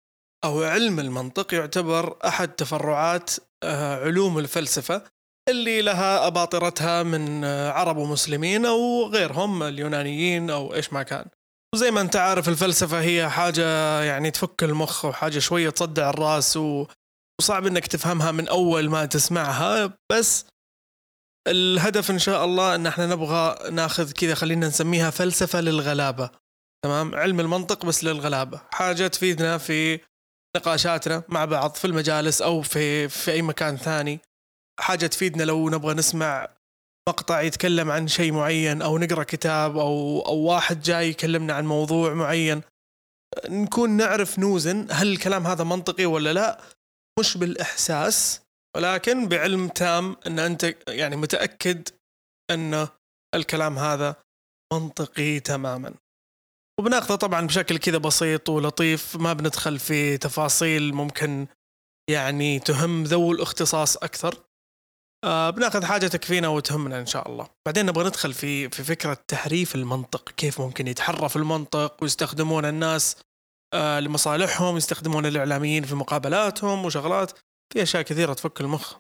أو 0.45 0.63
علم 0.63 1.01
المنطق 1.01 1.55
يعتبر 1.55 2.17
أحد 2.27 2.49
تفرعات 2.49 3.31
آه، 3.63 4.05
علوم 4.05 4.39
الفلسفة 4.39 5.03
اللي 5.49 5.83
لها 5.83 6.27
أباطرتها 6.27 7.03
من 7.03 7.45
آه، 7.45 7.71
عرب 7.71 7.97
ومسلمين 7.97 8.67
أو 8.67 9.07
غيرهم 9.07 9.63
اليونانيين 9.63 10.51
أو 10.51 10.75
إيش 10.75 10.93
ما 10.93 11.03
كان. 11.03 11.27
وزي 11.75 11.91
ما 11.91 12.01
أنت 12.01 12.17
عارف 12.17 12.49
الفلسفة 12.49 13.01
هي 13.01 13.31
حاجة 13.31 14.03
يعني 14.03 14.31
تفك 14.31 14.65
المخ 14.65 15.05
وحاجة 15.05 15.39
شوية 15.39 15.71
تصدع 15.71 16.11
الرأس 16.11 16.57
وصعب 16.57 17.67
إنك 17.67 17.87
تفهمها 17.87 18.31
من 18.33 18.49
أول 18.49 18.89
ما 18.89 19.05
تسمعها 19.05 19.99
بس 20.13 20.47
الهدف 21.49 22.11
إن 22.11 22.19
شاء 22.19 22.45
الله 22.45 22.75
إن 22.75 22.87
إحنا 22.87 23.07
نبغى 23.07 23.71
ناخذ 23.71 24.13
كذا 24.13 24.35
خلينا 24.35 24.67
نسميها 24.69 25.11
فلسفة 25.11 25.61
للغلابة. 25.61 26.31
تمام؟ 26.85 27.15
علم 27.15 27.41
المنطق 27.41 27.87
بس 27.87 28.05
للغلابة. 28.05 28.61
حاجة 28.73 29.07
تفيدنا 29.07 29.59
في 29.59 30.01
نقاشاتنا 30.57 31.23
مع 31.29 31.45
بعض 31.45 31.75
في 31.75 31.85
المجالس 31.85 32.43
أو 32.43 32.63
في 32.63 33.09
في 33.09 33.33
أي 33.33 33.43
مكان 33.43 33.77
ثاني. 33.77 34.21
حاجة 34.81 35.07
تفيدنا 35.07 35.43
لو 35.43 35.71
نبغى 35.71 35.95
نسمع 35.95 36.49
مقطع 37.09 37.41
يتكلم 37.41 37.91
عن 37.91 38.09
شيء 38.09 38.33
معين 38.33 38.83
أو 38.83 38.99
نقرأ 38.99 39.23
كتاب 39.23 39.79
أو 39.79 40.21
أو 40.27 40.37
واحد 40.37 40.81
جاي 40.81 41.09
يكلمنا 41.09 41.55
عن 41.55 41.67
موضوع 41.67 42.15
معين. 42.15 42.63
نكون 43.49 43.91
نعرف 43.91 44.39
نوزن 44.39 44.87
هل 44.91 45.13
الكلام 45.13 45.47
هذا 45.47 45.65
منطقي 45.65 46.07
ولا 46.07 46.33
لا. 46.33 46.61
مش 47.21 47.37
بالإحساس 47.37 48.41
ولكن 48.77 49.29
بعلم 49.29 49.69
تام 49.69 50.17
إن 50.27 50.39
أنت 50.39 50.75
يعني 50.89 51.17
متأكد 51.17 51.89
إن 52.51 52.89
الكلام 53.35 53.79
هذا 53.79 54.17
منطقي 54.73 55.41
تماما. 55.41 55.95
وبناخذه 56.81 57.15
طبعا 57.15 57.47
بشكل 57.47 57.79
كذا 57.79 57.99
بسيط 57.99 58.49
ولطيف 58.49 59.17
ما 59.17 59.33
بندخل 59.33 59.79
في 59.79 60.19
تفاصيل 60.19 60.95
ممكن 60.95 61.47
يعني 62.11 62.59
تهم 62.59 63.05
ذو 63.05 63.33
الاختصاص 63.33 63.97
أكثر. 63.97 64.35
آه 65.25 65.51
بناخذ 65.51 65.85
حاجة 65.85 66.07
تكفينا 66.07 66.49
وتهمنا 66.49 67.01
إن 67.01 67.07
شاء 67.07 67.29
الله. 67.29 67.49
بعدين 67.67 67.87
نبغى 67.87 68.05
ندخل 68.05 68.33
في 68.33 68.71
في 68.71 68.85
فكرة 68.85 69.15
تحريف 69.29 69.75
المنطق 69.75 70.31
كيف 70.31 70.61
ممكن 70.61 70.87
يتحرف 70.89 71.37
المنطق 71.37 72.03
ويستخدمون 72.03 72.65
الناس 72.65 73.17
آه، 73.75 74.01
لمصالحهم 74.01 74.77
يستخدمون 74.77 75.27
الإعلاميين 75.27 75.85
في 75.85 75.95
مقابلاتهم 75.95 76.85
وشغلات. 76.85 77.39
في 77.73 77.83
أشياء 77.83 78.03
كثيرة 78.03 78.33
تفك 78.33 78.61
المخ. 78.61 78.97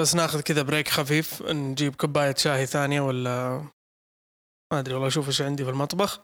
بس 0.00 0.14
ناخذ 0.14 0.40
كذا 0.40 0.62
بريك 0.62 0.88
خفيف 0.88 1.42
نجيب 1.42 1.94
كوباية 1.94 2.34
شاي 2.34 2.66
ثانية 2.66 3.00
ولا 3.00 3.58
ما 4.72 4.78
أدري 4.78 4.94
والله 4.94 5.08
أشوف 5.08 5.28
إيش 5.28 5.42
عندي 5.42 5.64
في 5.64 5.70
المطبخ. 5.70 6.20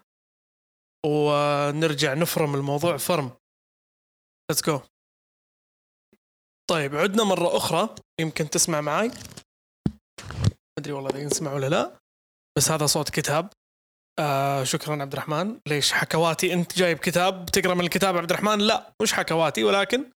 ونرجع 1.06 2.14
نفرم 2.14 2.54
الموضوع 2.54 2.96
فرم. 2.96 3.30
let's 4.50 4.62
go 4.64 4.80
طيب 6.70 6.96
عدنا 6.96 7.24
مرة 7.24 7.56
أخرى. 7.56 7.94
يمكن 8.20 8.50
تسمع 8.50 8.80
معي 8.80 9.10
أدري 10.78 10.92
والله 10.92 11.10
إذا 11.10 11.18
ينسمع 11.20 11.52
ولا 11.52 11.68
لا. 11.68 12.00
بس 12.58 12.70
هذا 12.70 12.86
صوت 12.86 13.10
كتاب. 13.10 13.52
آه 14.18 14.64
شكرا 14.64 15.02
عبد 15.02 15.12
الرحمن. 15.12 15.60
ليش 15.66 15.92
حكواتي؟ 15.92 16.52
أنت 16.52 16.78
جايب 16.78 16.98
كتاب؟ 16.98 17.46
تقرأ 17.46 17.74
من 17.74 17.84
الكتاب 17.84 18.16
عبد 18.16 18.30
الرحمن؟ 18.30 18.58
لا 18.58 18.94
مش 19.02 19.12
حكواتي 19.12 19.64
ولكن 19.64 20.10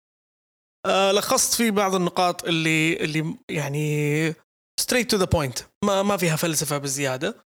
آه 0.86 1.12
لخصت 1.12 1.54
فيه 1.54 1.72
بعض 1.72 1.96
النقاط 1.96 2.44
اللي 2.44 2.94
اللي 2.94 3.38
يعني 3.50 4.34
straight 4.80 5.12
to 5.12 5.18
the 5.18 5.26
point 5.26 5.60
ما 5.86 6.04
ما 6.04 6.18
فيها 6.18 6.36
فلسفة 6.36 6.78
بزيادة. 6.78 7.45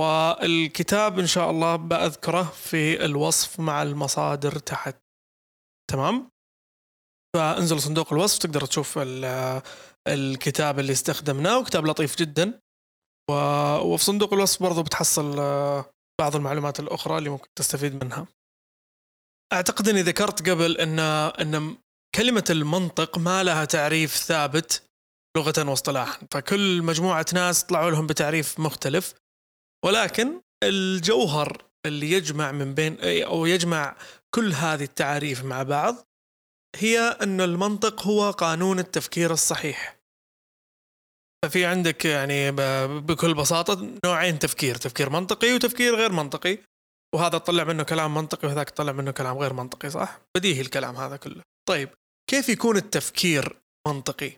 والكتاب 0.00 1.18
إن 1.18 1.26
شاء 1.26 1.50
الله 1.50 1.76
بأذكره 1.76 2.42
في 2.42 3.04
الوصف 3.04 3.60
مع 3.60 3.82
المصادر 3.82 4.58
تحت. 4.58 4.96
تمام؟ 5.90 6.30
فانزل 7.36 7.80
صندوق 7.80 8.12
الوصف 8.12 8.38
تقدر 8.38 8.66
تشوف 8.66 8.98
الكتاب 10.08 10.78
اللي 10.78 10.92
استخدمناه 10.92 11.58
وكتاب 11.58 11.86
لطيف 11.86 12.16
جدا. 12.16 12.60
وفي 13.84 14.04
صندوق 14.04 14.32
الوصف 14.34 14.62
برضو 14.62 14.82
بتحصل 14.82 15.38
آه، 15.38 15.90
بعض 16.20 16.36
المعلومات 16.36 16.80
الأخرى 16.80 17.18
اللي 17.18 17.30
ممكن 17.30 17.48
تستفيد 17.58 18.04
منها. 18.04 18.26
أعتقد 19.52 19.88
أني 19.88 20.02
ذكرت 20.02 20.48
قبل 20.50 20.76
أن 20.76 20.98
أن 20.98 21.76
كلمة 22.14 22.44
المنطق 22.50 23.18
ما 23.18 23.42
لها 23.42 23.64
تعريف 23.64 24.14
ثابت 24.16 24.82
لغة 25.36 25.70
واصطلاحا. 25.70 26.26
فكل 26.30 26.82
مجموعة 26.82 27.26
ناس 27.34 27.64
طلعوا 27.64 27.90
لهم 27.90 28.06
بتعريف 28.06 28.60
مختلف. 28.60 29.14
ولكن 29.84 30.40
الجوهر 30.64 31.62
اللي 31.86 32.12
يجمع 32.12 32.52
من 32.52 32.74
بين 32.74 32.96
أو 33.24 33.46
يجمع 33.46 33.96
كل 34.34 34.52
هذه 34.52 34.84
التعاريف 34.84 35.44
مع 35.44 35.62
بعض 35.62 36.08
هي 36.76 36.98
أن 36.98 37.40
المنطق 37.40 38.02
هو 38.02 38.30
قانون 38.30 38.78
التفكير 38.78 39.30
الصحيح 39.30 39.98
ففي 41.44 41.64
عندك 41.64 42.04
يعني 42.04 42.50
بكل 43.00 43.34
بساطة 43.34 43.90
نوعين 44.04 44.38
تفكير 44.38 44.74
تفكير 44.74 45.10
منطقي 45.10 45.54
وتفكير 45.54 45.94
غير 45.94 46.12
منطقي 46.12 46.58
وهذا 47.14 47.38
طلع 47.38 47.64
منه 47.64 47.82
كلام 47.82 48.14
منطقي 48.14 48.48
وهذاك 48.48 48.70
طلع 48.70 48.92
منه 48.92 49.10
كلام 49.10 49.38
غير 49.38 49.52
منطقي 49.52 49.90
صح؟ 49.90 50.20
بديهي 50.36 50.60
الكلام 50.60 50.96
هذا 50.96 51.16
كله 51.16 51.42
طيب 51.68 51.88
كيف 52.30 52.48
يكون 52.48 52.76
التفكير 52.76 53.60
منطقي؟ 53.88 54.32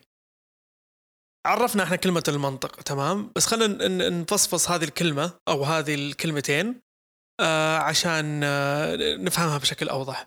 عرفنا 1.45 1.83
إحنا 1.83 1.95
كلمة 1.95 2.23
المنطق 2.27 2.81
تمام؟ 2.81 3.31
بس 3.35 3.45
خلينا 3.45 4.09
نفصفص 4.09 4.71
هذه 4.71 4.83
الكلمة 4.83 5.33
أو 5.47 5.63
هذه 5.63 5.95
الكلمتين 5.95 6.81
آه 7.41 7.77
عشان 7.77 8.41
آه 8.43 8.95
نفهمها 9.15 9.57
بشكل 9.57 9.89
أوضح. 9.89 10.25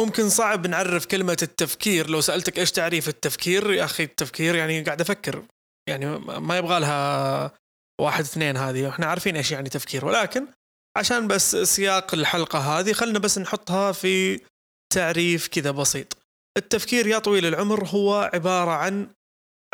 ممكن 0.00 0.28
صعب 0.28 0.66
نعرف 0.66 1.06
كلمة 1.06 1.36
التفكير. 1.42 2.10
لو 2.10 2.20
سألتك 2.20 2.58
إيش 2.58 2.72
تعريف 2.72 3.08
التفكير 3.08 3.72
يا 3.72 3.84
أخي 3.84 4.02
التفكير 4.02 4.54
يعني 4.54 4.82
قاعد 4.82 5.00
أفكر. 5.00 5.44
يعني 5.88 6.18
ما 6.18 6.58
يبغى 6.58 6.80
لها 6.80 7.52
واحد 8.00 8.24
اثنين 8.24 8.56
هذه. 8.56 8.88
إحنا 8.88 9.06
عارفين 9.06 9.36
إيش 9.36 9.52
يعني 9.52 9.68
تفكير. 9.68 10.04
ولكن 10.04 10.46
عشان 10.96 11.28
بس 11.28 11.56
سياق 11.56 12.14
الحلقة 12.14 12.58
هذه 12.58 12.92
خلنا 12.92 13.18
بس 13.18 13.38
نحطها 13.38 13.92
في 13.92 14.40
تعريف 14.94 15.48
كذا 15.48 15.70
بسيط. 15.70 16.18
التفكير 16.58 17.06
يا 17.06 17.18
طويل 17.18 17.46
العمر 17.46 17.86
هو 17.86 18.30
عبارة 18.34 18.70
عن 18.70 19.08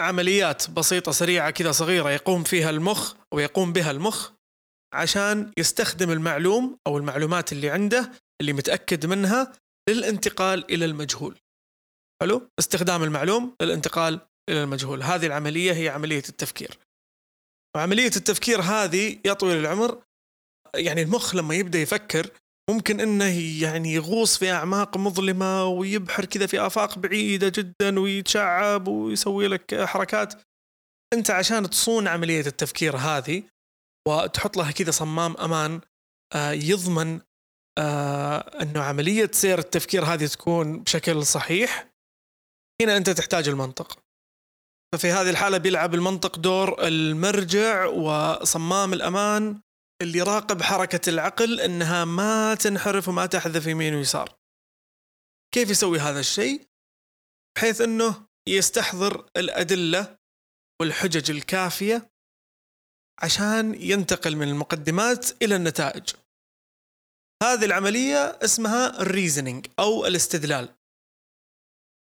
عمليات 0.03 0.71
بسيطة 0.71 1.13
سريعة 1.13 1.51
كذا 1.51 1.73
صغيرة 1.73 2.11
يقوم 2.11 2.45
فيها 2.45 2.71
المخ 2.71 3.15
أو 3.33 3.39
يقوم 3.39 3.73
بها 3.73 3.91
المخ 3.91 4.31
عشان 4.95 5.53
يستخدم 5.59 6.11
المعلوم 6.11 6.79
أو 6.87 6.99
المعلومات 6.99 7.53
اللي 7.53 7.71
عنده 7.71 8.13
اللي 8.41 8.53
متأكد 8.53 9.07
منها 9.07 9.53
للانتقال 9.89 10.73
إلى 10.73 10.85
المجهول. 10.85 11.39
حلو؟ 12.23 12.49
استخدام 12.59 13.03
المعلوم 13.03 13.57
للانتقال 13.63 14.21
إلى 14.49 14.63
المجهول. 14.63 15.03
هذه 15.03 15.27
العملية 15.27 15.73
هي 15.73 15.89
عملية 15.89 16.23
التفكير. 16.29 16.79
وعملية 17.77 18.11
التفكير 18.17 18.61
هذه 18.61 19.19
يا 19.25 19.33
طويل 19.33 19.59
العمر 19.59 20.03
يعني 20.77 21.03
المخ 21.03 21.35
لما 21.35 21.55
يبدأ 21.55 21.79
يفكر 21.79 22.31
ممكن 22.71 23.01
إنه 23.01 23.61
يعني 23.63 23.93
يغوص 23.93 24.39
في 24.39 24.51
أعماق 24.51 24.97
مظلمة 24.97 25.67
ويبحر 25.67 26.25
كذا 26.25 26.47
في 26.47 26.61
آفاق 26.61 26.99
بعيدة 26.99 27.49
جدا 27.49 28.01
ويتشعب 28.01 28.89
ويسوي 28.89 29.49
لك 29.49 29.85
حركات. 29.85 30.35
أنت 31.15 31.31
عشان 31.31 31.71
تصون 31.71 32.09
عملية 32.09 32.47
التفكير 32.47 32.97
هذه 32.97 33.43
وتحط 34.09 34.57
لها 34.57 34.71
كذا 34.71 34.91
صمام 34.91 35.37
أمان 35.37 35.81
آه، 36.35 36.51
يضمن 36.53 37.21
آه، 37.79 38.39
أنه 38.63 38.83
عملية 38.83 39.31
سير 39.33 39.59
التفكير 39.59 40.05
هذه 40.05 40.27
تكون 40.27 40.83
بشكل 40.83 41.27
صحيح 41.27 41.89
هنا 42.83 42.97
أنت 42.97 43.11
تحتاج 43.11 43.49
المنطق. 43.49 43.99
ففي 44.95 45.11
هذه 45.11 45.31
الحالة 45.31 45.59
بيلعب 45.59 45.95
المنطق 45.95 46.39
دور 46.39 46.87
المرجع 46.87 47.87
وصمام 47.87 48.93
الأمان 48.93 49.61
اللي 50.03 50.19
يراقب 50.19 50.63
حركة 50.63 51.11
العقل 51.11 51.61
أنها 51.61 52.05
ما 52.05 52.55
تنحرف 52.55 53.09
وما 53.09 53.27
تحذف 53.27 53.67
يمين 53.67 53.95
ويسار. 53.95 54.39
كيف 55.55 55.71
يسوي 55.71 55.99
هذا 55.99 56.21
الشيء؟ 56.21 56.67
بحيث 57.57 57.81
أنه 57.81 58.27
يستحضر 58.49 59.31
الأدلة 59.37 60.19
والحجج 60.81 61.31
الكافية 61.31 62.11
عشان 63.23 63.75
ينتقل 63.75 64.37
من 64.37 64.49
المقدمات 64.49 65.43
إلى 65.43 65.57
النتائج. 65.57 66.15
هذه 67.43 67.65
العملية 67.65 68.39
اسمها 68.45 69.01
الريزنينج 69.03 69.67
أو 69.79 70.07
الاستدلال. 70.07 70.75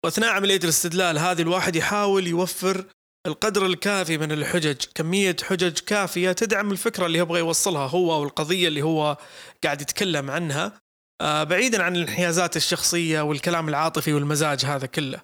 وأثناء 0.05 0.29
عملية 0.29 0.57
الاستدلال 0.57 1.17
هذه 1.17 1.41
الواحد 1.41 1.75
يحاول 1.75 2.27
يوفر 2.27 2.93
القدر 3.27 3.65
الكافي 3.65 4.17
من 4.17 4.31
الحجج 4.31 4.85
كمية 4.95 5.35
حجج 5.43 5.79
كافية 5.79 6.31
تدعم 6.31 6.71
الفكرة 6.71 7.05
اللي 7.05 7.17
يبغى 7.17 7.39
يوصلها 7.39 7.87
هو 7.87 8.13
أو 8.13 8.23
القضية 8.23 8.67
اللي 8.67 8.81
هو 8.81 9.17
قاعد 9.63 9.81
يتكلم 9.81 10.31
عنها 10.31 10.81
آه، 11.21 11.43
بعيدا 11.43 11.83
عن 11.83 11.95
الانحيازات 11.95 12.57
الشخصية 12.57 13.21
والكلام 13.21 13.69
العاطفي 13.69 14.13
والمزاج 14.13 14.65
هذا 14.65 14.85
كله. 14.85 15.21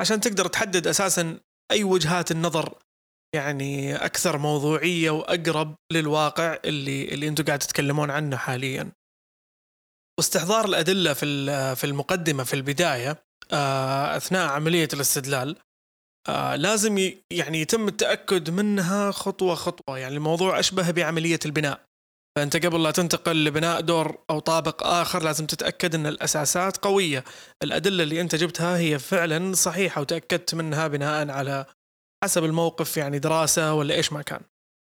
عشان 0.00 0.20
تقدر 0.20 0.46
تحدد 0.46 0.86
أساسا 0.86 1.40
أي 1.70 1.84
وجهات 1.84 2.30
النظر 2.30 2.78
يعني 3.34 3.96
أكثر 3.96 4.38
موضوعية 4.38 5.10
وأقرب 5.10 5.74
للواقع 5.92 6.58
اللي 6.64 7.14
اللي 7.14 7.28
أنتم 7.28 7.44
قاعد 7.44 7.58
تتكلمون 7.58 8.10
عنه 8.10 8.36
حاليا. 8.36 8.92
واستحضار 10.18 10.64
الأدلة 10.64 11.12
في 11.12 11.46
في 11.76 11.84
المقدمة 11.84 12.44
في 12.44 12.54
البداية 12.54 13.24
آه، 13.52 14.16
أثناء 14.16 14.48
عملية 14.48 14.88
الاستدلال 14.94 15.56
آه 16.28 16.56
لازم 16.56 16.98
يعني 17.32 17.60
يتم 17.60 17.88
التأكد 17.88 18.50
منها 18.50 19.10
خطوة 19.10 19.54
خطوة. 19.54 19.98
يعني 19.98 20.16
الموضوع 20.16 20.58
أشبه 20.58 20.90
بعملية 20.90 21.38
البناء. 21.46 21.80
فأنت 22.38 22.66
قبل 22.66 22.82
لا 22.82 22.90
تنتقل 22.90 23.44
لبناء 23.44 23.80
دور 23.80 24.18
أو 24.30 24.38
طابق 24.38 24.86
آخر 24.86 25.22
لازم 25.22 25.46
تتأكد 25.46 25.94
إن 25.94 26.06
الأساسات 26.06 26.76
قوية. 26.76 27.24
الأدلة 27.62 28.02
اللي 28.02 28.20
أنت 28.20 28.34
جبتها 28.34 28.78
هي 28.78 28.98
فعلا 28.98 29.54
صحيحة 29.54 30.00
وتأكدت 30.00 30.54
منها 30.54 30.88
بناء 30.88 31.30
على 31.30 31.66
حسب 32.24 32.44
الموقف 32.44 32.96
يعني 32.96 33.18
دراسة 33.18 33.74
ولا 33.74 33.94
إيش 33.94 34.12
ما 34.12 34.22
كان. 34.22 34.40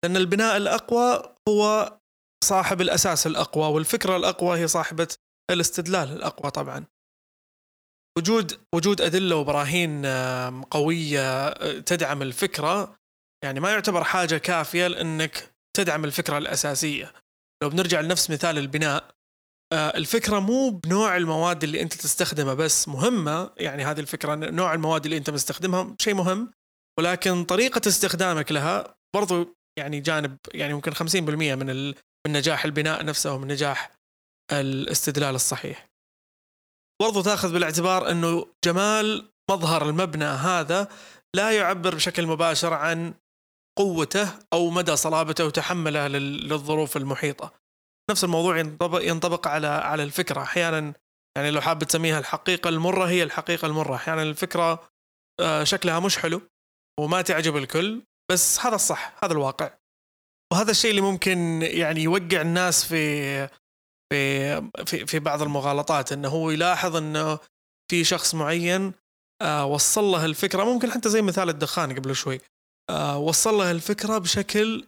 لأن 0.05 0.17
البناء 0.17 0.57
الأقوى 0.57 1.35
هو 1.49 1.93
صاحب 2.45 2.81
الأساس 2.81 3.27
الأقوى 3.27 3.65
والفكرة 3.65 4.17
الأقوى 4.17 4.59
هي 4.59 4.69
صاحبة 4.69 5.09
الاستدلال 5.51 6.13
الأقوى 6.13 6.51
طبعا. 6.51 6.85
وجود 8.19 8.61
وجود 8.75 9.01
أدلة 9.01 9.37
وبراهين 9.37 10.07
قوية 10.71 11.49
آه، 11.49 11.79
تدعم 11.79 12.23
الفكرة 12.23 12.97
يعني 13.45 13.61
ما 13.61 13.71
يعتبر 13.71 14.05
حاجة 14.05 14.39
كافية 14.39 14.87
لأنك 14.87 15.55
تدعم 15.77 16.05
الفكرة 16.05 16.39
الأساسية. 16.39 17.13
لو 17.63 17.69
بنرجع 17.69 18.01
لنفس 18.01 18.31
مثال 18.31 18.59
البناء 18.59 19.15
آه، 19.73 19.97
الفكرة 19.97 20.39
مو 20.39 20.71
بنوع 20.71 21.17
المواد 21.17 21.65
اللي 21.65 21.83
أنت 21.83 21.95
تستخدمها 21.95 22.55
بس 22.55 22.89
مهمة 22.89 23.51
يعني 23.57 23.85
هذه 23.85 24.01
الفكرة 24.01 24.35
نوع 24.35 24.75
المواد 24.75 25.05
اللي 25.05 25.17
أنت 25.17 25.31
مستخدمها 25.31 25.97
شيء 25.99 26.15
مهم 26.15 26.53
ولكن 26.99 27.45
طريقة 27.45 27.81
استخدامك 27.89 28.53
لها 28.53 28.97
برضو 29.15 29.57
يعني 29.79 30.01
جانب 30.01 30.37
يعني 30.55 30.75
ممكن 30.75 30.93
50% 30.95 31.21
من 31.21 31.87
من 32.27 32.33
نجاح 32.33 32.65
البناء 32.65 33.05
نفسه 33.05 33.35
ومن 33.35 33.49
نجاح 33.49 33.91
الاستدلال 34.53 35.35
الصحيح. 35.35 35.94
برضو 37.03 37.23
تاخذ 37.23 37.53
بالاعتبار 37.53 38.11
انه 38.11 38.47
جمال 38.65 39.31
مظهر 39.51 39.89
المبنى 39.89 40.25
هذا 40.25 40.89
لا 41.37 41.51
يعبر 41.51 41.95
بشكل 41.95 42.27
مباشر 42.27 42.75
عن 42.75 43.15
قوته 43.79 44.29
أو 44.53 44.71
مدى 44.71 44.97
صلابته 44.97 45.47
وتحمله 45.47 46.09
للظروف 46.09 46.97
المحيطة. 46.97 47.53
نفس 48.11 48.25
الموضوع 48.25 48.59
ينطبق 48.59 49.01
ينطبق 49.03 49.49
على 49.49 49.67
على 49.67 50.03
الفكرة 50.03 50.43
أحيانا 50.43 50.95
يعني 51.37 51.51
لو 51.51 51.61
حاب 51.61 51.85
تسميها 51.85 52.19
الحقيقة 52.19 52.69
المرة 52.69 53.05
هي 53.05 53.23
الحقيقة 53.23 53.67
المرة، 53.67 53.95
أحيانا 53.95 54.23
الفكرة 54.23 54.89
آه، 55.41 55.65
شكلها 55.65 56.01
مش 56.01 56.19
حلو 56.19 56.41
وما 57.01 57.23
تعجب 57.23 57.57
الكل 57.57 58.03
بس 58.31 58.61
هذا 58.61 58.75
الصح 58.75 59.15
هذا 59.25 59.33
الواقع. 59.33 59.71
وهذا 60.53 60.71
الشيء 60.71 60.91
اللي 60.91 61.01
ممكن 61.01 61.63
يعني 61.63 62.03
يوقع 62.03 62.41
الناس 62.41 62.85
في 62.85 63.49
في 64.13 64.61
في 64.87 65.07
في 65.07 65.19
بعض 65.19 65.43
المغالطات 65.43 66.13
إنه 66.13 66.29
هو 66.29 66.51
يلاحظ 66.51 66.97
إنه 66.97 67.39
في 67.91 68.05
شخص 68.05 68.35
معين 68.35 68.93
آه 69.43 69.67
وصل 69.67 70.05
له 70.05 70.25
الفكرة 70.25 70.65
ممكن 70.65 70.91
حتى 70.91 71.09
زي 71.09 71.23
مثال 71.23 71.49
الدخان 71.49 71.95
قبل 71.95 72.17
شوي 72.17 72.41
آه 72.91 73.19
وصل 73.19 73.55
له 73.55 73.71
الفكرة 73.71 74.19
بشكل 74.19 74.87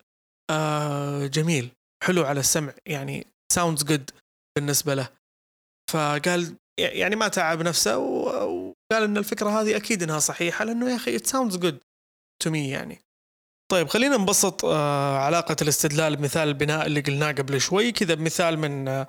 آه 0.50 1.26
جميل 1.26 1.70
حلو 2.05 2.24
على 2.24 2.40
السمع 2.40 2.74
يعني 2.87 3.26
sounds 3.53 3.85
good 3.85 4.11
بالنسبة 4.57 4.94
له. 4.94 5.09
فقال 5.90 6.57
يعني 6.79 7.16
ما 7.16 7.29
تعب 7.29 7.62
نفسه 7.62 7.98
وقال 7.98 9.02
إن 9.02 9.16
الفكرة 9.16 9.61
هذه 9.61 9.76
أكيد 9.76 10.02
إنها 10.02 10.18
صحيحة 10.18 10.64
لأنه 10.64 10.90
يا 10.90 10.96
أخي 10.96 11.16
it 11.16 11.27
sounds 11.27 11.57
good 11.57 11.79
تو 12.42 12.50
مي 12.50 12.70
يعني. 12.70 13.06
طيب 13.72 13.88
خلينا 13.88 14.16
نبسط 14.16 14.64
آه، 14.64 15.18
علاقة 15.18 15.57
الاستدلال 15.62 16.16
بمثال 16.16 16.48
البناء 16.48 16.87
اللي 16.87 17.00
قلناه 17.00 17.33
قبل 17.33 17.61
شوي 17.61 17.92
كذا 17.92 18.14
بمثال 18.14 18.59
من 18.59 18.88
آه، 18.88 19.07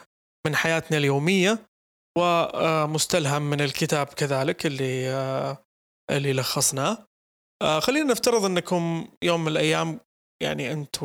من 0.47 0.55
حياتنا 0.55 0.97
اليومية 0.97 1.69
ومستلهم 2.17 3.41
من 3.41 3.61
الكتاب 3.61 4.07
كذلك 4.07 4.65
اللي 4.65 5.09
آه، 5.09 5.65
اللي 6.11 6.33
لخصناه. 6.33 7.07
خلينا 7.79 8.11
نفترض 8.11 8.45
أنكم 8.45 9.07
يوم 9.23 9.41
من 9.41 9.47
الأيام 9.47 9.99
يعني 10.43 10.71
أنت 10.71 11.03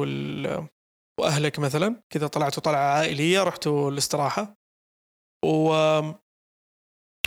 وأهلك 1.21 1.59
مثلا 1.59 2.03
كذا 2.11 2.27
طلعتوا 2.27 2.63
طلعة 2.63 2.95
عائلية 2.99 3.43
رحتوا 3.43 3.91
الاستراحة 3.91 4.57
و 5.45 5.73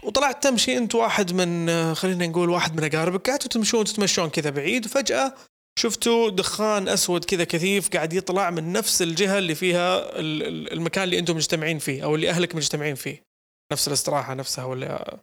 وطلعت 0.04 0.44
تمشي 0.44 0.78
أنت 0.78 0.96
واحد 0.96 1.34
من 1.34 1.70
خلينا 1.96 2.28
نقول 2.28 2.50
واحد 2.50 2.82
من 2.82 2.84
أقاربك 2.84 3.30
قعدتوا 3.30 3.50
تمشون 3.50 3.86
تتمشون 3.86 4.30
كذا 4.30 4.50
بعيد 4.50 4.86
وفجأة 4.86 5.36
شفتوا 5.80 6.30
دخان 6.30 6.88
أسود 6.88 7.26
كذا 7.26 7.44
كثيف 7.44 7.90
قاعد 7.90 8.14
يطلع 8.14 8.50
من 8.50 8.72
نفس 8.72 9.02
الجهة 9.02 9.38
اللي 9.38 9.56
فيها 9.56 10.20
المكان 10.20 11.04
اللي 11.04 11.20
أنتم 11.20 11.36
مجتمعين 11.36 11.80
فيه 11.80 12.04
أو 12.04 12.16
اللي 12.16 12.30
أهلك 12.30 12.56
مجتمعين 12.56 12.96
فيه. 12.96 13.24
نفس 13.72 13.88
الاستراحة 13.88 14.34
نفسها 14.34 14.66
ولا 14.66 15.20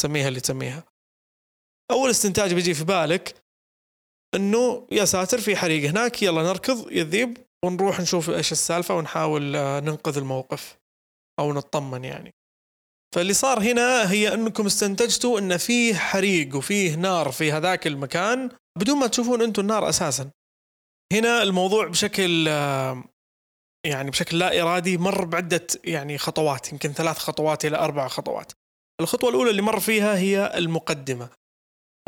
تسميها 0.00 0.28
اللي 0.28 0.40
تسميها. 0.40 0.84
أول 1.90 2.10
استنتاج 2.10 2.54
بيجي 2.54 2.74
في 2.74 2.84
بالك 2.84 3.34
إنه 4.34 4.86
يا 4.92 5.04
ساتر 5.04 5.40
في 5.40 5.56
حريق 5.56 5.90
هناك 5.90 6.22
يلا 6.22 6.42
نركض 6.42 6.92
يذيب 6.92 7.38
ونروح 7.64 8.00
نشوف 8.00 8.30
إيش 8.30 8.52
السالفة 8.52 8.94
ونحاول 8.94 9.56
آه، 9.56 9.80
ننقذ 9.80 10.18
الموقف. 10.18 10.78
أو 11.38 11.52
نطمن 11.52 12.04
يعني. 12.04 12.34
فاللي 13.14 13.32
صار 13.32 13.62
هنا 13.62 14.10
هي 14.10 14.34
إنكم 14.34 14.66
استنتجتوا 14.66 15.38
إن 15.38 15.56
فيه 15.56 15.94
حريق 15.94 16.56
وفيه 16.56 16.94
نار 16.94 17.32
في 17.32 17.52
هذاك 17.52 17.86
المكان. 17.86 18.50
بدون 18.76 18.98
ما 18.98 19.06
تشوفون 19.06 19.42
أنتم 19.42 19.62
النار 19.62 19.88
أساسا. 19.88 20.30
هنا 21.12 21.42
الموضوع 21.42 21.86
بشكل 21.86 22.48
آه، 22.48 23.04
يعني 23.86 24.10
بشكل 24.10 24.38
لا 24.38 24.62
إرادي 24.62 24.98
مر 24.98 25.24
بعدة 25.24 25.66
يعني 25.84 26.18
خطوات 26.18 26.72
يمكن 26.72 26.92
ثلاث 26.92 27.18
خطوات 27.18 27.64
إلى 27.64 27.78
أربع 27.78 28.08
خطوات. 28.08 28.52
الخطوة 29.00 29.30
الأولى 29.30 29.50
اللي 29.50 29.62
مر 29.62 29.80
فيها 29.80 30.18
هي 30.18 30.58
المقدمة. 30.58 31.28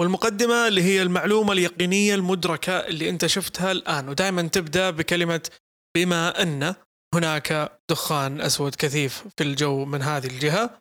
والمقدمة 0.01 0.69
اللي 0.69 0.83
هي 0.83 1.03
المعلومة 1.03 1.53
اليقينية 1.53 2.15
المدركة 2.15 2.73
اللي 2.73 3.09
أنت 3.09 3.27
شفتها 3.27 3.73
الآن. 3.73 4.09
ودائما 4.09 4.43
تبدأ 4.43 4.91
بكلمة 4.91 5.51
بما 5.97 6.43
أن 6.43 6.75
هناك 7.15 7.79
دخان 7.91 8.41
أسود 8.41 8.75
كثيف 8.75 9.25
في 9.37 9.45
الجو 9.45 9.85
من 9.85 10.03
هذه 10.03 10.27
الجهة. 10.27 10.81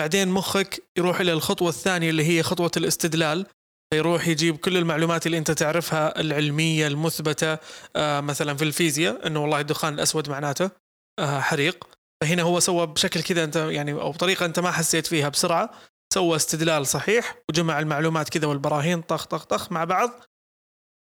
بعدين 0.00 0.28
مخك 0.28 0.82
يروح 0.98 1.20
إلى 1.20 1.32
الخطوة 1.32 1.68
الثانية 1.68 2.10
اللي 2.10 2.24
هي 2.24 2.42
خطوة 2.42 2.70
الاستدلال. 2.76 3.46
فيروح 3.92 4.28
يجيب 4.28 4.56
كل 4.56 4.76
المعلومات 4.76 5.26
اللي 5.26 5.38
انت 5.38 5.50
تعرفها 5.50 6.20
العلمية 6.20 6.86
المثبتة 6.86 7.58
آه 7.96 8.20
مثلا 8.20 8.54
في 8.56 8.64
الفيزياء 8.64 9.26
إنه 9.26 9.42
والله 9.42 9.60
الدخان 9.60 9.94
الأسود 9.94 10.30
معناته 10.30 10.70
آه 11.18 11.40
حريق. 11.40 11.88
فهنا 12.22 12.42
هو 12.42 12.60
سوى 12.60 12.86
بشكل 12.86 13.22
كذا 13.22 13.44
أنت 13.44 13.56
يعني 13.56 13.92
أو 13.92 14.12
بطريقة 14.12 14.46
أنت 14.46 14.58
ما 14.58 14.70
حسيت 14.70 15.06
فيها 15.06 15.28
بسرعة 15.28 15.70
سوى 16.14 16.36
استدلال 16.36 16.86
صحيح 16.86 17.38
وجمع 17.50 17.78
المعلومات 17.78 18.28
كذا 18.28 18.46
والبراهين 18.46 19.02
طخ 19.02 19.24
طخ 19.26 19.44
طخ 19.44 19.72
مع 19.72 19.84
بعض. 19.84 20.10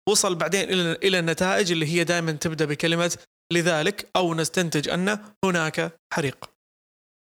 وصل 0.10 0.36
بعدين 0.36 0.70
إلى 0.70 0.92
إلى 0.92 1.20
النتائج 1.20 1.72
اللي 1.72 1.86
هي 1.86 2.04
دائما 2.04 2.32
تبدأ 2.32 2.65
بكلمة 2.65 3.18
لذلك 3.54 4.10
أو 4.15 4.34
نستنتج 4.34 4.89
أن 4.89 5.20
هناك 5.46 6.00
حريق. 6.13 6.50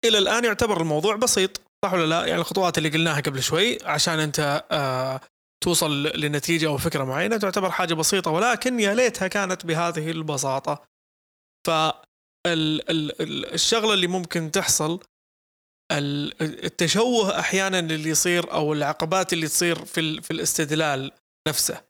إلى 0.05 0.19
الآن 0.19 0.45
يعتبر 0.45 0.81
الموضوع 0.81 1.17
بسيط. 1.17 1.61
صح 1.85 1.93
ولا 1.93 2.07
لا؟ 2.07 2.27
يعني 2.27 2.41
الخطوات 2.41 2.79
اللي 2.79 2.89
قلناها 2.89 3.21
قبل 3.21 3.43
شوي 3.43 3.79
عشان 3.85 4.19
أنت 4.19 4.65
آه 4.71 5.21
توصل 5.65 6.03
لنتيجة 6.03 6.69
أو 6.69 6.79
فكرة 6.79 7.05
معينة 7.05 7.37
تعتبر 7.37 7.71
حاجة 7.71 7.95
بسيطة 7.95 8.31
ولكن 8.31 8.81
يا 8.81 8.95
ليتها 8.95 9.29
كانت 9.29 9.67
بهذه 9.67 10.11
البساطة. 10.11 10.85
ف 11.67 11.71
الشغلة 12.47 13.95
اللي 13.95 14.07
ممكن 14.07 14.51
تحصل 14.51 15.01
التشوه 15.93 17.39
أحيانا 17.41 17.79
اللي 17.79 18.11
يصير 18.11 18.53
أو 18.53 18.73
العقبات 18.73 19.33
اللي 19.33 19.49
تصير 19.49 19.85
في 19.85 20.21
في 20.21 20.31
الاستدلال 20.31 21.13
نفسه 21.49 21.85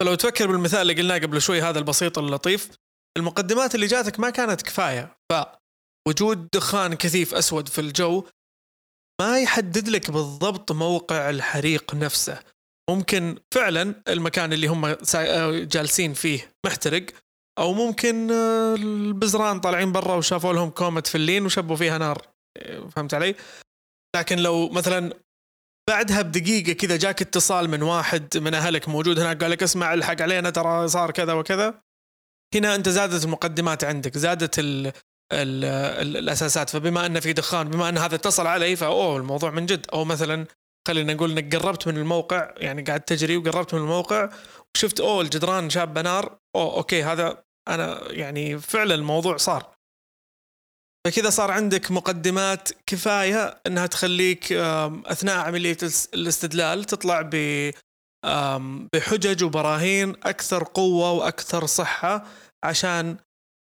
فلو 0.00 0.14
تفكر 0.14 0.46
بالمثال 0.46 0.80
اللي 0.80 0.94
قلناه 0.94 1.18
قبل 1.18 1.42
شوي 1.42 1.62
هذا 1.62 1.78
البسيط 1.78 2.18
اللطيف 2.18 2.70
المقدمات 3.16 3.74
اللي 3.74 3.86
جاتك 3.86 4.20
ما 4.20 4.30
كانت 4.30 4.62
كفاية 4.62 5.18
فوجود 6.08 6.48
دخان 6.52 6.94
كثيف 6.94 7.34
أسود 7.34 7.68
في 7.68 7.80
الجو 7.80 8.24
ما 9.20 9.40
يحدد 9.40 9.88
لك 9.88 10.10
بالضبط 10.10 10.72
موقع 10.72 11.30
الحريق 11.30 11.94
نفسه. 11.94 12.38
ممكن 12.90 13.38
فعلا 13.54 14.02
المكان 14.08 14.52
اللي 14.52 14.66
هم 14.66 14.96
جالسين 15.64 16.14
فيه 16.14 16.52
محترق 16.66 17.06
أو 17.58 17.72
ممكن 17.72 18.30
آه، 18.30 18.74
البزران 18.74 19.60
طالعين 19.60 19.92
برا 19.92 20.14
وشافوا 20.14 20.52
لهم 20.52 20.70
كومة 20.70 21.02
فلين 21.06 21.46
وشبوا 21.46 21.76
فيها 21.76 21.98
نار. 21.98 22.22
فهمت 22.90 23.14
علي؟ 23.14 23.34
لكن 24.16 24.38
لو 24.38 24.68
مثلا 24.68 25.12
بعدها 25.88 26.22
بدقيقة 26.22 26.72
كذا 26.72 26.96
جاك 26.96 27.22
اتصال 27.22 27.70
من 27.70 27.82
واحد 27.82 28.38
من 28.38 28.54
أهلك 28.54 28.88
موجود 28.88 29.18
هناك 29.18 29.42
قال 29.42 29.50
لك 29.50 29.62
اسمع 29.62 29.94
الحق 29.94 30.22
علينا 30.22 30.50
ترى 30.50 30.88
صار 30.88 31.10
كذا 31.10 31.32
وكذا. 31.32 31.82
هنا 32.54 32.74
أنت 32.74 32.88
زادت 32.88 33.24
المقدمات 33.24 33.84
عندك 33.84 34.18
زادت 34.18 34.58
ال 35.32 35.64
ال 35.64 36.08
ال 36.08 36.16
الأساسات. 36.16 36.70
فبما 36.70 37.06
ان 37.06 37.20
في 37.20 37.32
دخان 37.32 37.68
بما 37.70 37.88
أن 37.88 37.98
هذا 37.98 38.14
اتصل 38.14 38.46
علي 38.46 38.76
فأوه 38.76 39.16
الموضوع 39.16 39.50
من 39.50 39.66
جد. 39.66 39.86
أو 39.92 40.04
مثلا 40.04 40.46
خلينا 40.88 41.14
نقول 41.14 41.30
إنك 41.30 41.56
قربت 41.56 41.88
من 41.88 41.96
الموقع 41.96 42.54
يعني 42.56 42.82
قاعد 42.82 43.00
تجري 43.00 43.36
وقربت 43.36 43.74
من 43.74 43.80
الموقع 43.80 44.28
وشفت 44.74 45.00
أوه 45.00 45.20
الجدران 45.20 45.70
شابه 45.70 46.02
نار 46.02 46.38
أوه 46.56 46.76
أوكي 46.76 47.02
هذا 47.02 47.42
أنا 47.68 48.12
يعني 48.12 48.58
فعلا 48.58 48.94
الموضوع 48.94 49.36
صار. 49.36 49.76
فكذا 51.06 51.30
صار 51.30 51.50
عندك 51.50 51.90
مقدمات 51.90 52.68
كفاية 52.86 53.60
إنها 53.66 53.86
تخليك 53.86 54.52
أثناء 55.06 55.38
عملية 55.38 55.76
الاستدلال 56.14 56.84
تطلع 56.84 57.22
ب 57.22 57.70
بحجج 58.92 59.44
وبراهين 59.44 60.10
أكثر 60.10 60.64
قوة 60.64 61.12
وأكثر 61.12 61.66
صحة 61.66 62.24
عشان 62.64 63.16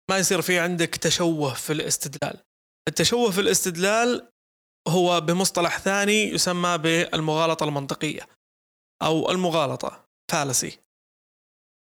ما 0.10 0.18
يصير 0.18 0.42
في 0.42 0.60
عندك 0.60 0.96
تشوه 0.96 1.54
في 1.54 1.74
الاستدلال. 1.74 2.44
التشوه 2.88 3.32
في 3.32 3.42
الاستدلال 3.42 4.30
هو 4.88 5.22
بمصطلح 5.22 5.80
ثاني 5.80 6.24
يسمى 6.24 6.78
بالمغالطة 6.78 7.64
المنطقية 7.64 8.28
أو 9.04 9.32
المغالطة 9.32 10.06
فالسي 10.32 10.80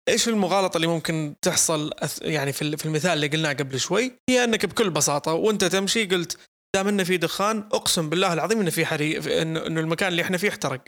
إيش 0.09 0.29
المغالطة 0.29 0.75
اللي 0.75 0.87
ممكن 0.87 1.35
تحصل 1.41 1.91
يعني 2.21 2.53
في 2.53 2.85
المثال 2.85 3.11
اللي 3.11 3.27
قلناه 3.27 3.53
قبل 3.53 3.79
شوي؟ 3.79 4.17
هي 4.29 4.43
أنك 4.43 4.65
بكل 4.65 4.89
بساطة 4.89 5.33
وأنت 5.33 5.63
تمشي 5.63 6.05
قلت 6.05 6.39
دام 6.75 6.87
إنه 6.87 7.03
في 7.03 7.17
دخان 7.17 7.57
أقسم 7.59 8.09
بالله 8.09 8.33
العظيم 8.33 8.59
إنه 8.59 8.69
في 8.69 8.85
حريق 8.85 9.37
انه 9.41 9.79
المكان 9.79 10.11
اللي 10.11 10.21
إحنا 10.21 10.37
فيه 10.37 10.49
احترق. 10.49 10.83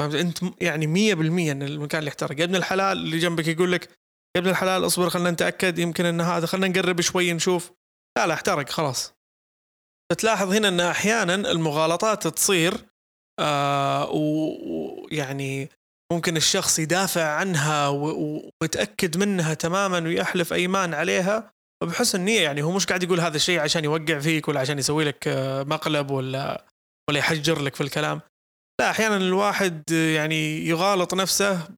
فهمت؟ 0.00 0.14
أنت 0.14 0.38
يعني 0.60 0.86
100% 0.86 1.50
إن 1.50 1.62
المكان 1.62 1.98
اللي 1.98 2.08
احترق. 2.08 2.40
يا 2.40 2.44
ابن 2.44 2.56
الحلال 2.56 2.98
اللي 2.98 3.18
جنبك 3.18 3.48
يقول 3.48 3.72
لك 3.72 3.99
يا 4.36 4.40
ابن 4.40 4.50
الحلال 4.50 4.86
اصبر 4.86 5.10
خلينا 5.10 5.30
نتأكد. 5.30 5.78
يمكن 5.78 6.04
إن 6.06 6.20
هذا 6.20 6.46
خلينا 6.46 6.68
نقرب 6.68 7.00
شوي 7.00 7.32
نشوف. 7.32 7.72
لا 8.18 8.26
لا 8.26 8.34
احترق 8.34 8.68
خلاص. 8.68 9.14
فتلاحظ 10.12 10.52
هنا 10.52 10.68
إن 10.68 10.80
أحيانا 10.80 11.34
المغالطات 11.34 12.26
تصير 12.26 12.74
آه 13.40 14.10
ويعني 14.10 15.68
ممكن 16.12 16.36
الشخص 16.36 16.78
يدافع 16.78 17.24
عنها 17.24 17.88
ومتاكد 17.88 19.16
منها 19.16 19.54
تماما 19.54 19.98
ويحلف 19.98 20.52
أيمان 20.52 20.94
عليها. 20.94 21.52
وبحسن 21.82 22.20
نيه 22.20 22.40
يعني 22.40 22.62
هو 22.62 22.72
مش 22.72 22.86
قاعد 22.86 23.02
يقول 23.02 23.20
هذا 23.20 23.36
الشيء 23.36 23.60
عشان 23.60 23.84
يوقع 23.84 24.18
فيك 24.18 24.48
ولا 24.48 24.60
عشان 24.60 24.78
يسوي 24.78 25.04
لك 25.04 25.28
آه، 25.28 25.62
مقلب 25.62 26.10
ولا 26.10 26.64
ولا 27.10 27.18
يحجر 27.18 27.62
لك 27.62 27.74
في 27.74 27.80
الكلام. 27.80 28.20
لا 28.80 28.90
أحيانا 28.90 29.16
الواحد 29.16 29.90
يعني 29.90 30.66
يغالط 30.66 31.14
نفسه 31.14 31.52
آه، 31.52 31.68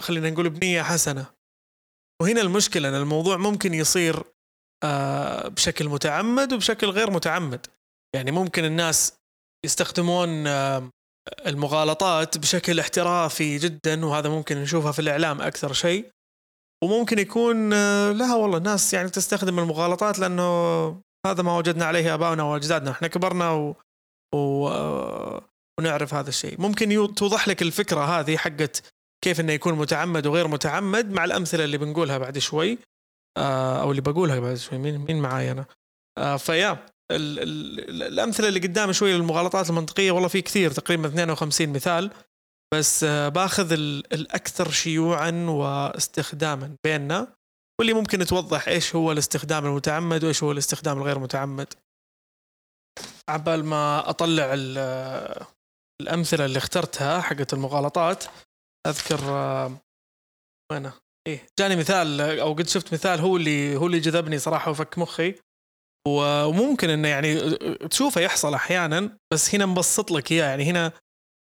خلينا 0.00 0.30
نقول 0.30 0.50
بنية 0.50 0.82
حسنة. 0.82 1.26
وهنا 2.22 2.40
المشكلة 2.40 2.88
إن 2.88 2.94
الموضوع 2.94 3.36
ممكن 3.36 3.74
يصير 3.74 4.22
آه، 4.84 5.48
بشكل 5.48 5.88
متعمد 5.88 6.52
وبشكل 6.52 6.86
غير 6.86 7.10
متعمد. 7.10 7.66
يعني 8.14 8.30
ممكن 8.30 8.64
الناس 8.64 9.12
يستخدمون 9.64 10.46
المغالطات 11.46 12.38
بشكل 12.38 12.80
احترافي 12.80 13.58
جدا 13.58 14.06
وهذا 14.06 14.28
ممكن 14.28 14.56
نشوفها 14.56 14.92
في 14.92 14.98
الإعلام 14.98 15.40
أكثر 15.40 15.72
شيء. 15.72 16.10
وممكن 16.84 17.18
يكون 17.18 17.72
آه، 17.72 18.12
لا 18.12 18.34
والله 18.34 18.58
الناس 18.58 18.94
يعني 18.94 19.08
تستخدم 19.08 19.58
المغالطات 19.58 20.18
لأنه 20.18 20.88
هذا 21.26 21.42
ما 21.42 21.56
وجدنا 21.56 21.84
عليه 21.84 22.14
ابائنا 22.14 22.42
وأجدادنا. 22.42 22.90
إحنا 22.90 23.08
كبرنا 23.08 23.50
و... 23.50 23.76
و... 24.34 24.68
آه، 24.68 25.48
ونعرف 25.80 26.14
هذا 26.14 26.28
الشيء. 26.28 26.60
ممكن 26.60 27.14
توضح 27.14 27.48
لك 27.48 27.62
الفكرة 27.62 28.00
هذه 28.00 28.36
حقت 28.36 28.95
كيف 29.26 29.40
إنه 29.40 29.52
يكون 29.52 29.74
متعمد 29.74 30.26
وغير 30.26 30.48
متعمد 30.48 31.10
مع 31.10 31.24
الأمثلة 31.24 31.64
اللي 31.64 31.78
بنقولها 31.78 32.18
بعد 32.18 32.38
شوي 32.38 32.78
آه، 33.38 33.82
أو 33.82 33.90
اللي 33.90 34.02
بقولها 34.02 34.40
بعد 34.40 34.54
شوي 34.56 34.78
مين 34.78 34.98
مين 34.98 35.20
معاي 35.20 35.50
أنا؟ 35.50 35.66
فيا 36.36 36.86
ال 37.12 37.38
ال 37.38 38.02
الأمثلة 38.02 38.48
اللي 38.48 38.60
قدام 38.60 38.92
شوي 38.92 39.12
للمغالطات 39.12 39.70
المنطقية 39.70 40.10
والله 40.10 40.28
في 40.28 40.42
كثير 40.42 40.70
تقريبا 40.70 41.08
52 41.08 41.68
مثال 41.68 42.10
بس 42.74 43.04
آه، 43.04 43.28
باخذ 43.28 43.72
الأكثر 44.12 44.70
شيوعا 44.70 45.30
واستخداما 45.48 46.76
بيننا 46.84 47.36
واللي 47.78 47.92
ممكن 47.92 48.26
توضح 48.26 48.68
إيش 48.68 48.94
هو 48.94 49.12
الاستخدام 49.12 49.66
المتعمد 49.66 50.24
وإيش 50.24 50.42
هو 50.42 50.52
الاستخدام 50.52 50.98
الغير 50.98 51.18
متعمد. 51.18 51.74
عبال 53.28 53.64
ما 53.64 54.10
أطلع 54.10 54.54
الأمثلة 56.00 56.44
اللي 56.44 56.58
اخترتها 56.58 57.20
حقت 57.20 57.52
المغالطات 57.52 58.24
أذكر 58.86 59.20
آه، 59.24 59.80
وينه؟ 60.72 60.92
إيه 61.28 61.46
جاني 61.58 61.76
مثال 61.76 62.20
أو 62.20 62.52
قد 62.52 62.68
شفت 62.68 62.92
مثال 62.92 63.20
هو 63.20 63.36
اللي 63.36 63.76
هو 63.76 63.86
اللي 63.86 64.00
جذبني 64.00 64.38
صراحة 64.38 64.70
وفك 64.70 64.98
مخي. 64.98 65.34
وممكن 66.08 66.90
إنه 66.90 67.08
يعني 67.08 67.56
تشوفه 67.88 68.20
يحصل 68.20 68.54
أحيانا 68.54 69.18
بس 69.32 69.54
هنا 69.54 69.66
مبسط 69.66 70.10
لك 70.10 70.32
إياه. 70.32 70.44
يعني 70.44 70.64
هنا 70.64 70.92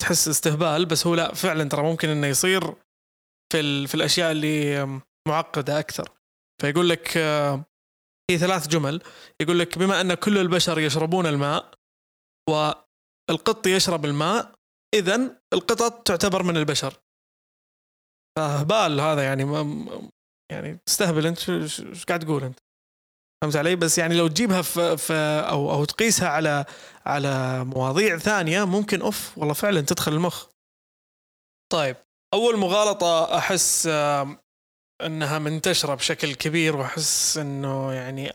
تحس 0.02 0.28
استهبال 0.28 0.86
بس 0.86 1.08
هو 1.08 1.16
لا 1.16 1.34
فعلا 1.34 1.70
ترى 1.70 1.84
ممكن 1.84 2.10
إنه 2.10 2.28
يصير 2.28 2.76
في 3.54 3.88
في 3.88 3.96
الأشياء 3.96 4.32
اللي 4.32 4.86
معقدة 5.28 5.80
أكثر. 5.80 6.10
فيقول 6.62 6.90
لك 6.90 7.08
في 8.32 8.38
ثلاث 8.38 8.68
جمل. 8.68 9.02
يقول 9.42 9.60
لك 9.60 9.78
بما 9.78 10.02
أن 10.02 10.14
كل 10.14 10.38
البشر 10.38 10.80
يشربون 10.80 11.26
الماء 11.26 11.74
والقط 12.50 13.68
يشرب 13.68 14.06
الماء 14.06 14.56
اذا 14.96 15.42
القطط 15.54 16.08
تعتبر 16.08 16.44
من 16.44 16.58
البشر. 16.58 16.94
فهبال 18.38 19.00
هذا 19.00 19.24
يعني 19.24 19.44
يعني 20.52 20.80
تستهبل 20.86 21.28
أنت. 21.28 21.50
إيش 21.50 22.06
قاعد 22.06 22.20
تقول 22.20 22.44
أنت؟ 22.44 22.60
فهمت 23.42 23.56
علي؟ 23.56 23.76
بس 23.76 23.98
يعني 23.98 24.18
لو 24.18 24.28
تجيبها 24.28 24.62
في, 24.62 24.98
في 24.98 25.14
أو 25.50 25.72
أو 25.72 25.86
تقيسها 25.86 26.30
على 26.30 26.66
على 27.06 27.64
مواضيع 27.66 28.18
ثانية 28.18 28.64
ممكن 28.66 29.02
أوف 29.02 29.38
والله 29.38 29.54
فعلا 29.54 29.82
تدخل 29.82 30.14
المخ. 30.14 30.46
طيب 31.74 31.96
أول 32.34 32.58
مغالطة 32.58 33.38
أحس 33.38 33.88
إنها 35.06 35.40
منتشرة 35.40 35.96
بشكل 35.96 36.36
كبير 36.36 36.76
وأحس 36.76 37.38
إنه 37.38 37.94
يعني 37.94 38.32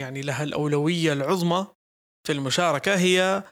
يعني 0.00 0.22
لها 0.22 0.42
الأولوية 0.42 1.12
العظمى 1.12 1.66
في 2.26 2.32
المشاركة 2.32 2.94
هي 2.94 3.42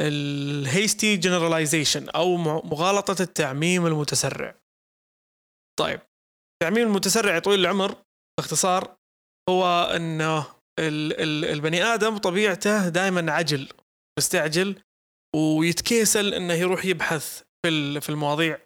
ال 0.00 0.19
hasty 0.19 1.16
generalization 1.16 2.08
أو 2.08 2.36
مغالطة 2.36 3.22
التعميم 3.22 3.86
المتسرع. 3.86 4.54
طيب. 5.78 6.00
التعميم 6.54 6.88
المتسرع 6.88 7.38
طويل 7.38 7.60
العمر 7.60 8.02
باختصار 8.38 8.96
هو 9.50 9.64
انه 9.96 10.46
البني 10.78 11.82
آدم 11.82 12.16
طبيعته 12.16 12.88
دائما 12.88 13.32
عجل 13.32 13.68
مستعجل 14.18 14.82
ويتكيسل 15.36 16.34
أنه 16.34 16.54
يروح 16.54 16.84
يبحث 16.84 17.42
في 17.66 18.00
في 18.00 18.08
المواضيع 18.08 18.58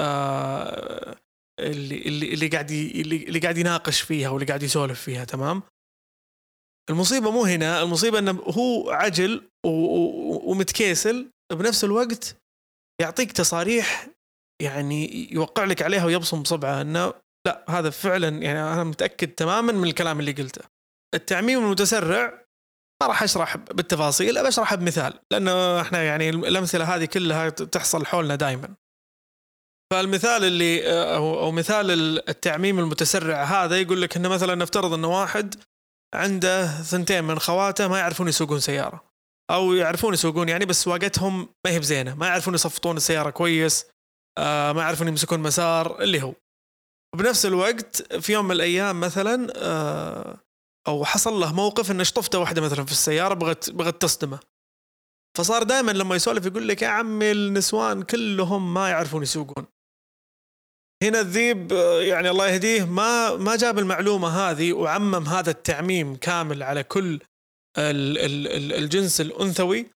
آه، 0.00 1.16
اللي 1.60 1.98
اللي 2.02 2.34
اللي 2.34 2.48
قاعد 2.48 2.70
اللي 2.70 3.38
قاعد 3.38 3.58
يناقش 3.58 4.00
فيها 4.00 4.28
واللي 4.28 4.46
قاعد 4.46 4.62
يسولف 4.62 5.02
فيها 5.02 5.24
تمام؟ 5.24 5.62
المصيبة 6.90 7.30
مو 7.30 7.44
هنا 7.44 7.82
المصيبة 7.82 8.18
أنه 8.18 8.32
هو 8.32 8.90
عجل 8.90 9.50
ومتكيسل 9.66 11.30
بنفس 11.52 11.84
الوقت 11.84 12.36
يعطيك 13.00 13.32
تصاريح 13.32 14.08
يعني 14.60 15.28
يوقع 15.32 15.64
لك 15.64 15.82
عليها 15.82 16.04
ويبصم 16.04 16.42
بصبعه 16.42 16.80
إنه 16.80 17.14
لا 17.46 17.64
هذا 17.68 17.90
فعلا 17.90 18.28
يعني 18.28 18.60
أنا 18.60 18.84
متأكد 18.84 19.28
تماما 19.28 19.72
من 19.72 19.88
الكلام 19.88 20.20
اللي 20.20 20.32
قلته. 20.32 20.62
التعميم 21.14 21.64
المتسرع 21.64 22.44
ما 23.02 23.08
راح 23.08 23.22
أشرح 23.22 23.56
بالتفاصيل 23.56 24.38
أبى 24.38 24.48
أشرحها 24.48 24.76
بمثال 24.76 25.14
لأنه 25.32 25.80
إحنا 25.80 26.02
يعني 26.02 26.30
الأمثلة 26.30 26.94
هذه 26.94 27.04
كلها 27.04 27.48
تحصل 27.48 28.06
حولنا 28.06 28.34
دائما 28.36 28.74
فالمثال 29.92 30.44
اللي 30.44 30.82
أو 31.16 31.50
مثال 31.50 31.90
التعميم 32.28 32.78
المتسرع 32.78 33.42
هذا 33.42 33.80
يقول 33.80 34.02
لك 34.02 34.16
إنه 34.16 34.28
مثلا 34.28 34.54
نفترض 34.54 34.92
إنه 34.92 35.20
واحد 35.20 35.54
عنده 36.14 36.66
ثنتين 36.82 37.24
من 37.24 37.38
خواته 37.38 37.88
ما 37.88 37.98
يعرفون 37.98 38.28
يسوقون 38.28 38.60
سيارة 38.60 39.04
أو 39.50 39.72
يعرفون 39.72 40.14
يسوقون 40.14 40.48
يعني 40.48 40.64
بس 40.64 40.82
سواقتهم 40.82 41.48
ما 41.64 41.70
هي 41.70 41.78
بزينة 41.78 42.14
ما 42.14 42.26
يعرفون 42.26 42.54
يصفطون 42.54 42.96
السيارة 42.96 43.30
كويس 43.30 43.86
آه 44.38 44.72
ما 44.72 44.82
يعرفون 44.82 45.08
يمسكون 45.08 45.40
مسار 45.40 46.02
اللي 46.02 46.22
هو. 46.22 46.34
بنفس 47.16 47.46
الوقت 47.46 48.14
في 48.14 48.32
يوم 48.32 48.44
من 48.44 48.52
الأيام 48.52 49.00
مثلا 49.00 49.52
آه 49.56 50.38
أو 50.88 51.04
حصل 51.04 51.40
له 51.40 51.52
موقف 51.54 51.90
إنه 51.90 52.02
شطفته 52.02 52.38
واحدة 52.38 52.62
مثلا 52.62 52.84
في 52.84 52.92
السيارة 52.92 53.34
بغت 53.34 53.70
بغت 53.70 54.02
تصدمه. 54.02 54.40
فصار 55.38 55.62
دائما 55.62 55.90
لما 55.90 56.16
يسولف 56.16 56.46
يقول 56.46 56.68
لك 56.68 56.82
يا 56.82 56.88
عمي 56.88 57.32
النسوان 57.32 58.02
كلهم 58.02 58.74
ما 58.74 58.88
يعرفون 58.88 59.22
يسوقون. 59.22 59.66
هنا 61.02 61.20
الذيب 61.20 61.72
يعني 62.00 62.30
الله 62.30 62.48
يهديه 62.48 62.84
ما 62.84 63.36
ما 63.36 63.56
جاب 63.56 63.78
المعلومة 63.78 64.28
هذه 64.28 64.72
وعمم 64.72 65.26
هذا 65.26 65.50
التعميم 65.50 66.16
كامل 66.16 66.62
على 66.62 66.82
كل 66.82 67.20
الجنس 67.78 69.20
الأنثوي 69.20 69.86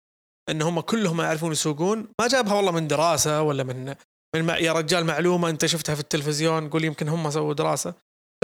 إن 0.51 0.63
هم 0.63 0.81
كلهم 0.81 1.17
ما 1.17 1.25
يعرفون 1.25 1.53
يسوقون. 1.53 2.09
ما 2.21 2.29
جابها 2.29 2.55
والله 2.55 2.73
من 2.73 2.89
دراسة 2.89 3.43
ولا 3.43 3.63
من 3.63 3.95
من 4.35 4.49
يا 4.49 4.73
رجال 4.73 5.05
معلومة 5.05 5.51
أنت 5.51 5.67
شفتها 5.67 5.95
في 5.95 6.01
التلفزيون 6.01 6.71
قول 6.71 6.85
يمكن 6.85 7.09
هم 7.09 7.31
سووا 7.31 7.55
دراسة. 7.55 7.95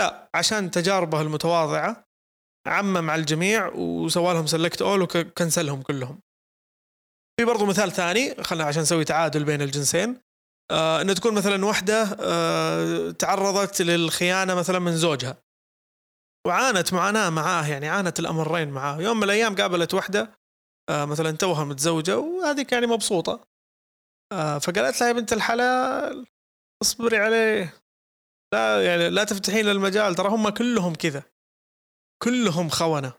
لا 0.00 0.30
عشان 0.34 0.70
تجاربه 0.70 1.20
المتواضعة 1.20 2.04
عمم 2.66 3.10
على 3.10 3.20
الجميع 3.20 3.72
وسوى 3.74 4.34
لهم 4.34 4.46
سلكت 4.46 4.82
اول 4.82 5.02
وكنسلهم 5.02 5.82
كلهم. 5.82 6.20
في 7.40 7.46
برضو 7.46 7.66
مثال 7.66 7.92
ثاني 7.92 8.42
خلنا 8.42 8.64
عشان 8.64 8.82
نسوي 8.82 9.04
تعادل 9.04 9.44
بين 9.44 9.62
الجنسين. 9.62 10.20
آه 10.70 11.00
انه 11.00 11.12
تكون 11.12 11.34
مثلا 11.34 11.66
وحدة 11.66 12.16
آه 12.20 13.10
تعرضت 13.10 13.82
للخيانة 13.82 14.54
مثلا 14.54 14.78
من 14.78 14.96
زوجها. 14.96 15.36
وعانت 16.46 16.92
معاناة 16.92 17.30
معاه 17.30 17.66
يعني 17.66 17.88
عانت 17.88 18.18
الأمرين 18.20 18.70
معاه. 18.70 19.00
يوم 19.00 19.16
من 19.16 19.24
الأيام 19.24 19.54
قابلت 19.54 19.94
وحدة 19.94 20.38
آه 20.90 21.04
مثلا 21.04 21.30
توها 21.30 21.64
متزوجة 21.64 22.18
وهذيك 22.18 22.72
يعني 22.72 22.86
مبسوطة. 22.86 23.49
آه 24.32 24.58
فقالت 24.58 25.00
لها 25.00 25.08
يا 25.08 25.12
بنت 25.12 25.32
الحلال 25.32 26.26
اصبري 26.82 27.16
عليه. 27.16 27.74
لا 28.54 28.86
يعني 28.86 29.10
لا 29.10 29.24
تفتحين 29.24 29.68
المجال 29.68 30.14
ترى 30.14 30.28
هم 30.28 30.48
كلهم 30.48 30.94
كذا. 30.94 31.22
كلهم 32.22 32.68
خونة. 32.68 33.12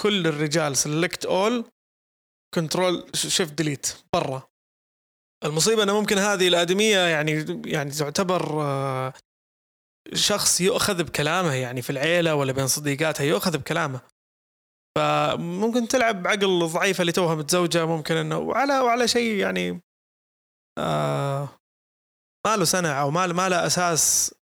كل 0.00 0.26
الرجال 0.26 0.76
سلكت 0.76 1.26
اول 1.26 1.64
control 2.54 3.10
shift 3.14 3.52
delete 3.52 3.96
برا. 4.12 4.48
المصيبة 5.44 5.82
إنه 5.82 6.00
ممكن 6.00 6.18
هذه 6.18 6.48
الآدمية 6.48 6.98
يعني 6.98 7.62
يعني 7.66 7.90
تعتبر 7.90 8.62
آه، 8.62 9.12
شخص 10.14 10.60
يؤخذ 10.60 11.04
بكلامه 11.04 11.54
يعني 11.54 11.82
في 11.82 11.90
العيلة 11.90 12.34
ولا 12.34 12.52
بين 12.52 12.66
صديقاتها 12.66 13.24
يؤخذ 13.24 13.58
بكلامه. 13.58 14.00
فممكن 14.98 15.88
تلعب 15.88 16.22
بعقل 16.22 16.62
الضعيفه 16.62 17.00
اللي 17.00 17.12
توها 17.12 17.34
متزوجة 17.34 17.86
ممكن 17.86 18.16
إنه 18.16 18.38
وعلى 18.38 18.78
وعلى 18.80 19.08
شيء 19.08 19.34
يعني 19.38 19.87
آه 20.78 21.48
ما 22.46 22.56
له 22.56 22.64
سنة 22.64 22.88
أو 22.92 23.10
ما 23.10 23.26
ما 23.26 23.48
له 23.48 23.66
أساس 23.66 24.34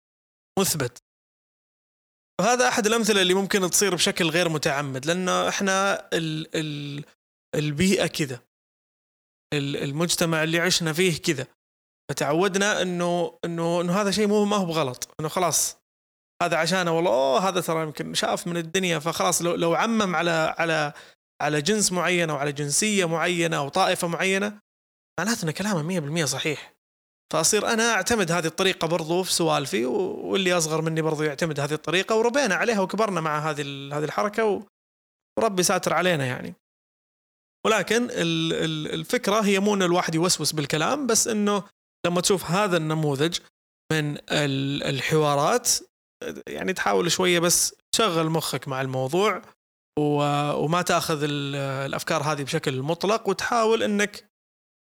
مثبت. 0.59 1.03
وهذا 2.41 2.67
أحد 2.67 2.85
الأمثلة 2.85 3.21
اللي 3.21 3.33
ممكن 3.33 3.69
تصير 3.69 3.95
بشكل 3.95 4.29
غير 4.29 4.49
متعمد 4.49 5.05
لأنه 5.05 5.49
إحنا 5.49 6.07
ال 6.13 6.55
ال 6.55 7.03
البيئة 7.55 8.07
كذا. 8.07 8.39
المجتمع 9.53 10.43
اللي 10.43 10.59
عشنا 10.59 10.93
فيه 10.93 11.21
كذا. 11.21 11.47
فتعودنا 12.11 12.81
انه 12.81 13.39
انه 13.45 13.81
إنه 13.81 14.01
هذا 14.01 14.11
شيء 14.11 14.27
مو 14.27 14.45
ما 14.45 14.55
هو 14.55 14.65
بغلط. 14.65 15.09
إنه 15.19 15.27
خلاص 15.29 15.77
هذا 16.43 16.57
عشانه 16.57 16.91
والله 16.91 17.11
أوه 17.11 17.49
هذا 17.49 17.61
ترى 17.61 17.83
يمكن 17.83 18.13
شاف 18.13 18.47
من 18.47 18.57
الدنيا. 18.57 18.99
فخلاص 18.99 19.41
لو 19.41 19.55
لو 19.55 19.75
عمم 19.75 20.15
على 20.15 20.55
على 20.57 20.93
على 21.41 21.61
جنس 21.61 21.91
معين 21.91 22.29
أو 22.29 22.35
على 22.35 22.51
جنسية 22.51 23.05
معينة 23.05 23.57
أو 23.57 23.69
طائفة 23.69 24.07
معينة 24.07 24.64
معناته 25.19 25.45
إن 25.45 25.51
كلامه 25.51 26.21
100% 26.23 26.25
صحيح. 26.25 26.75
فأصير 27.33 27.67
أنا 27.67 27.91
أعتمد 27.91 28.31
هذه 28.31 28.45
الطريقة 28.45 28.87
برضو 28.87 29.23
في 29.23 29.33
سوالفي 29.33 29.85
واللي 29.85 30.53
أصغر 30.53 30.81
مني 30.81 31.01
برضو 31.01 31.23
يعتمد 31.23 31.59
هذه 31.59 31.73
الطريقة 31.73 32.15
وربينا 32.15 32.55
عليها 32.55 32.79
وكبرنا 32.79 33.21
مع 33.21 33.39
هذه 33.39 33.61
هذه 33.97 34.03
الحركة 34.03 34.65
وربي 35.37 35.63
ساتر 35.63 35.93
علينا 35.93 36.25
يعني. 36.25 36.53
ولكن 37.65 38.07
الفكرة 38.11 39.39
هي 39.39 39.59
مو 39.59 39.73
إن 39.73 39.83
الواحد 39.83 40.15
يوسوس 40.15 40.51
بالكلام 40.51 41.07
بس 41.07 41.27
إنه 41.27 41.63
لما 42.05 42.21
تشوف 42.21 42.45
هذا 42.45 42.77
النموذج 42.77 43.39
من 43.91 44.17
الحوارات 44.31 45.69
يعني 46.47 46.73
تحاول 46.73 47.11
شوية 47.11 47.39
بس 47.39 47.75
تشغل 47.91 48.29
مخك 48.29 48.67
مع 48.67 48.81
الموضوع 48.81 49.41
وما 49.99 50.81
تأخذ 50.81 51.19
الأفكار 51.23 52.23
هذه 52.23 52.43
بشكل 52.43 52.81
مطلق 52.81 53.29
وتحاول 53.29 53.83
إنك 53.83 54.34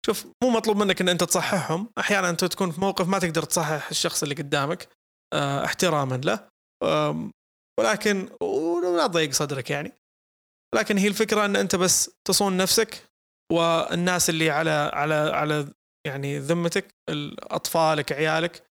شوف 0.08 0.28
مو 0.43 0.50
مطلوب 0.50 0.78
منك 0.78 1.02
إن 1.02 1.10
أنت 1.10 1.24
تصححهم. 1.24 1.91
أحيانا 1.98 2.30
أنت 2.30 2.46
تكون 2.46 2.72
في 2.72 2.82
موقف 2.82 3.08
ما 3.08 3.20
تقدر 3.20 3.43
تصحح 3.43 3.89
الشخص 3.89 4.24
اللي 4.24 4.36
قدامك 4.36 4.89
آه 5.34 5.65
احتراما 5.65 6.15
له. 6.15 6.50
ولكن 7.80 8.30
ولا 8.41 9.08
تضيق 9.08 9.32
صدرك 9.32 9.70
يعني. 9.70 9.91
لكن 10.76 10.98
هي 10.98 11.08
الفكرة 11.08 11.46
إن 11.46 11.56
أنت 11.56 11.76
بس 11.76 12.12
تصون 12.28 12.58
نفسك 12.58 13.04
والناس 13.52 14.30
اللي 14.30 14.50
على 14.50 14.91
على 14.93 15.13
على 15.13 15.74
يعني 16.08 16.39
ذمتك 16.39 16.96
اطفالك 17.39 18.12
عيالك 18.12 18.63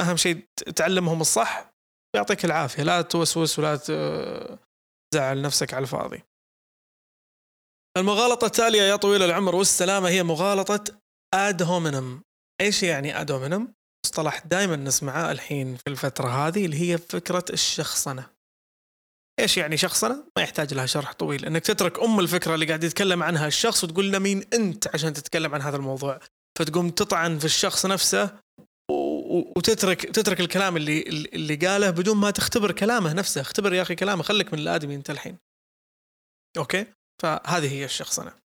أهم 0.00 0.16
شيء 0.16 0.48
تعلمهم 0.76 1.20
الصح 1.20 1.70
يعطيك 2.16 2.44
العافية. 2.44 2.82
لا 2.82 3.02
توسوس 3.02 3.58
ولا 3.58 3.76
تزعل 5.12 5.42
نفسك 5.42 5.74
على 5.74 5.82
الفاضي. 5.82 6.22
المغالطة 7.96 8.46
التالية 8.46 8.82
يا 8.82 8.96
طويل 8.96 9.22
العمر 9.22 9.54
والسلامة 9.54 10.08
هي 10.08 10.22
مغالطة 10.22 10.84
اد 11.34 11.62
هومينم 11.62 12.22
إيش 12.60 12.82
يعني 12.82 13.20
اد 13.20 13.30
هومينم؟ 13.30 13.74
مصطلح 14.06 14.38
دائما 14.38 14.76
نسمعه 14.76 15.32
الحين 15.32 15.76
في 15.76 15.86
الفترة 15.86 16.28
هذه 16.28 16.64
اللي 16.64 16.80
هي 16.80 16.98
فكرة 16.98 17.44
الشخصنة. 17.50 18.30
إيش 19.40 19.56
يعني 19.56 19.76
شخصنة؟ 19.76 20.24
ما 20.36 20.42
يحتاج 20.42 20.74
لها 20.74 20.86
شرح 20.86 21.12
طويل. 21.12 21.46
إنك 21.46 21.62
تترك 21.62 22.00
أم 22.00 22.20
الفكرة 22.20 22.54
اللي 22.54 22.66
قاعد 22.66 22.84
يتكلم 22.84 23.22
عنها 23.22 23.46
الشخص 23.46 23.84
وتقول 23.84 24.12
له 24.12 24.18
مين 24.18 24.44
أنت 24.52 24.94
عشان 24.94 25.12
تتكلم 25.12 25.54
عن 25.54 25.62
هذا 25.62 25.76
الموضوع. 25.76 26.20
فتقوم 26.58 26.90
تطعن 26.90 27.38
في 27.38 27.44
الشخص 27.44 27.86
نفسه 27.86 28.38
وتترك 29.56 30.02
تترك 30.02 30.40
الكلام 30.40 30.76
اللي 30.76 31.02
اللي 31.08 31.56
قاله 31.56 31.90
بدون 31.90 32.16
ما 32.16 32.30
تختبر 32.30 32.72
كلامه 32.72 33.12
نفسه. 33.12 33.40
اختبر 33.40 33.74
يا 33.74 33.82
أخي 33.82 33.94
كلامه 33.94 34.22
خليك 34.22 34.52
من 34.52 34.58
الآدمي 34.58 34.94
أنت 34.94 35.10
الحين. 35.10 35.38
أوكي؟ 36.58 36.86
فهذه 37.22 37.72
هي 37.72 37.84
الشخصنة 37.84 38.42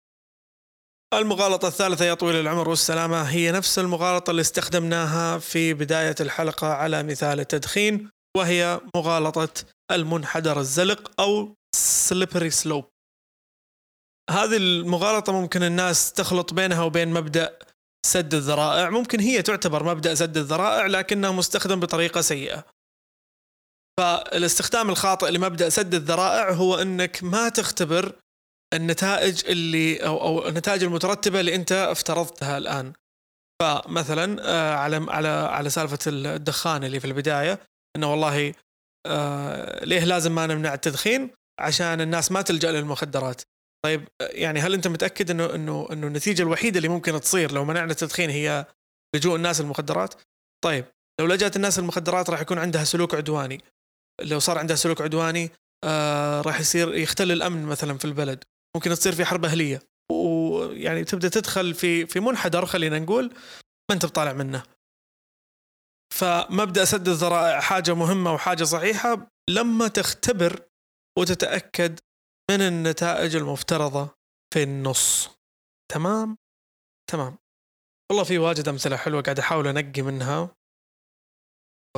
المغالطة 1.13 1.67
الثالثة 1.67 2.05
يا 2.05 2.13
طويل 2.13 2.35
العمر 2.35 2.69
والسلامة 2.69 3.21
هي 3.21 3.51
نفس 3.51 3.79
المغالطة 3.79 4.31
اللي 4.31 4.41
استخدمناها 4.41 5.37
في 5.37 5.73
بداية 5.73 6.15
الحلقة 6.19 6.67
على 6.67 7.03
مثال 7.03 7.39
التدخين 7.39 8.09
وهي 8.37 8.81
مغالطة 8.95 9.49
المنحدر 9.91 10.59
الزلق 10.59 11.21
أو 11.21 11.55
slippery 11.77 12.51
slope. 12.63 12.85
هذه 14.29 14.57
المغالطة 14.57 15.33
ممكن 15.33 15.63
الناس 15.63 16.13
تخلط 16.13 16.53
بينها 16.53 16.83
وبين 16.83 17.13
مبدأ 17.13 17.59
سد 18.05 18.33
الذرائع. 18.33 18.89
ممكن 18.89 19.19
هي 19.19 19.41
تعتبر 19.41 19.83
مبدأ 19.83 20.15
سد 20.15 20.37
الذرائع 20.37 20.85
لكنه 20.85 21.33
مستخدم 21.33 21.79
بطريقة 21.79 22.21
سيئة. 22.21 22.65
فالاستخدام 23.99 24.89
الخاطئ 24.89 25.31
لمبدأ 25.31 25.69
سد 25.69 25.93
الذرائع 25.93 26.51
هو 26.51 26.75
إنك 26.75 27.23
ما 27.23 27.49
تختبر 27.49 28.15
النتائج 28.75 29.45
اللي 29.47 29.97
أو 29.97 30.21
أو 30.21 30.47
النتائج 30.47 30.83
المترتبة 30.83 31.39
اللي 31.39 31.55
أنت 31.55 31.71
افترضتها 31.71 32.57
الآن. 32.57 32.93
فمثلا 33.61 34.37
آه، 34.41 34.75
على 34.75 35.05
على 35.09 35.27
على 35.27 35.69
سالفة 35.69 35.99
الدخان 36.07 36.83
اللي 36.83 36.99
في 36.99 37.07
البداية 37.07 37.59
إنه 37.95 38.11
والله 38.11 38.53
آه، 39.07 39.85
ليه 39.85 40.03
لازم 40.03 40.35
ما 40.35 40.47
نمنع 40.47 40.73
التدخين؟ 40.73 41.29
عشان 41.59 42.01
الناس 42.01 42.31
ما 42.31 42.41
تلجأ 42.41 42.71
للمخدرات. 42.71 43.41
طيب 43.85 44.07
يعني 44.21 44.59
هل 44.59 44.73
أنت 44.73 44.87
متأكد 44.87 45.31
انه 45.31 45.55
انه 45.55 45.87
إنه 45.91 46.07
النتيجة 46.07 46.41
الوحيدة 46.41 46.77
اللي 46.77 46.89
ممكن 46.89 47.21
تصير 47.21 47.51
لو 47.51 47.65
منعنا 47.65 47.91
التدخين 47.91 48.29
هي 48.29 48.65
لجوء 49.15 49.35
الناس 49.35 49.61
للمخدرات 49.61 50.13
طيب 50.63 50.85
لو 51.19 51.25
لجأت 51.27 51.55
الناس 51.55 51.79
للمخدرات 51.79 52.29
راح 52.29 52.41
يكون 52.41 52.57
عندها 52.57 52.83
سلوك 52.83 53.15
عدواني. 53.15 53.61
لو 54.21 54.39
صار 54.39 54.57
عندها 54.57 54.75
سلوك 54.75 55.01
عدواني 55.01 55.51
آه 55.83 56.41
راح 56.41 56.59
يصير 56.59 56.95
يختل 56.95 57.31
الأمن 57.31 57.65
مثلا 57.65 57.97
في 57.97 58.05
البلد. 58.05 58.43
ممكن 58.75 58.89
تصير 58.89 59.15
في 59.15 59.25
حرب 59.25 59.45
أهلية. 59.45 59.81
ويعني 60.11 61.03
تبدأ 61.03 61.29
تدخل 61.29 61.73
في 61.73 62.05
في 62.05 62.19
منحدر 62.19 62.65
خلينا 62.65 62.99
نقول 62.99 63.25
ما 63.89 63.95
أنت 63.95 64.05
بطالع 64.05 64.33
منه. 64.33 64.63
فمبدأ 66.13 66.85
سد 66.85 67.07
الذرائع 67.07 67.59
حاجة 67.59 67.93
مهمة 67.93 68.33
وحاجة 68.33 68.63
صحيحة 68.63 69.27
لما 69.49 69.87
تختبر 69.87 70.69
وتتأكد 71.19 71.99
من 72.51 72.61
النتائج 72.61 73.35
المفترضة 73.35 74.15
في 74.53 74.63
النص. 74.63 75.29
تمام؟ 75.91 76.37
تمام. 77.11 77.37
والله 78.11 78.23
في 78.23 78.37
واجد 78.37 78.67
أمثلة 78.67 78.97
حلوة 78.97 79.21
قاعد 79.21 79.39
أحاول 79.39 79.67
أنقي 79.67 80.01
منها. 80.01 80.55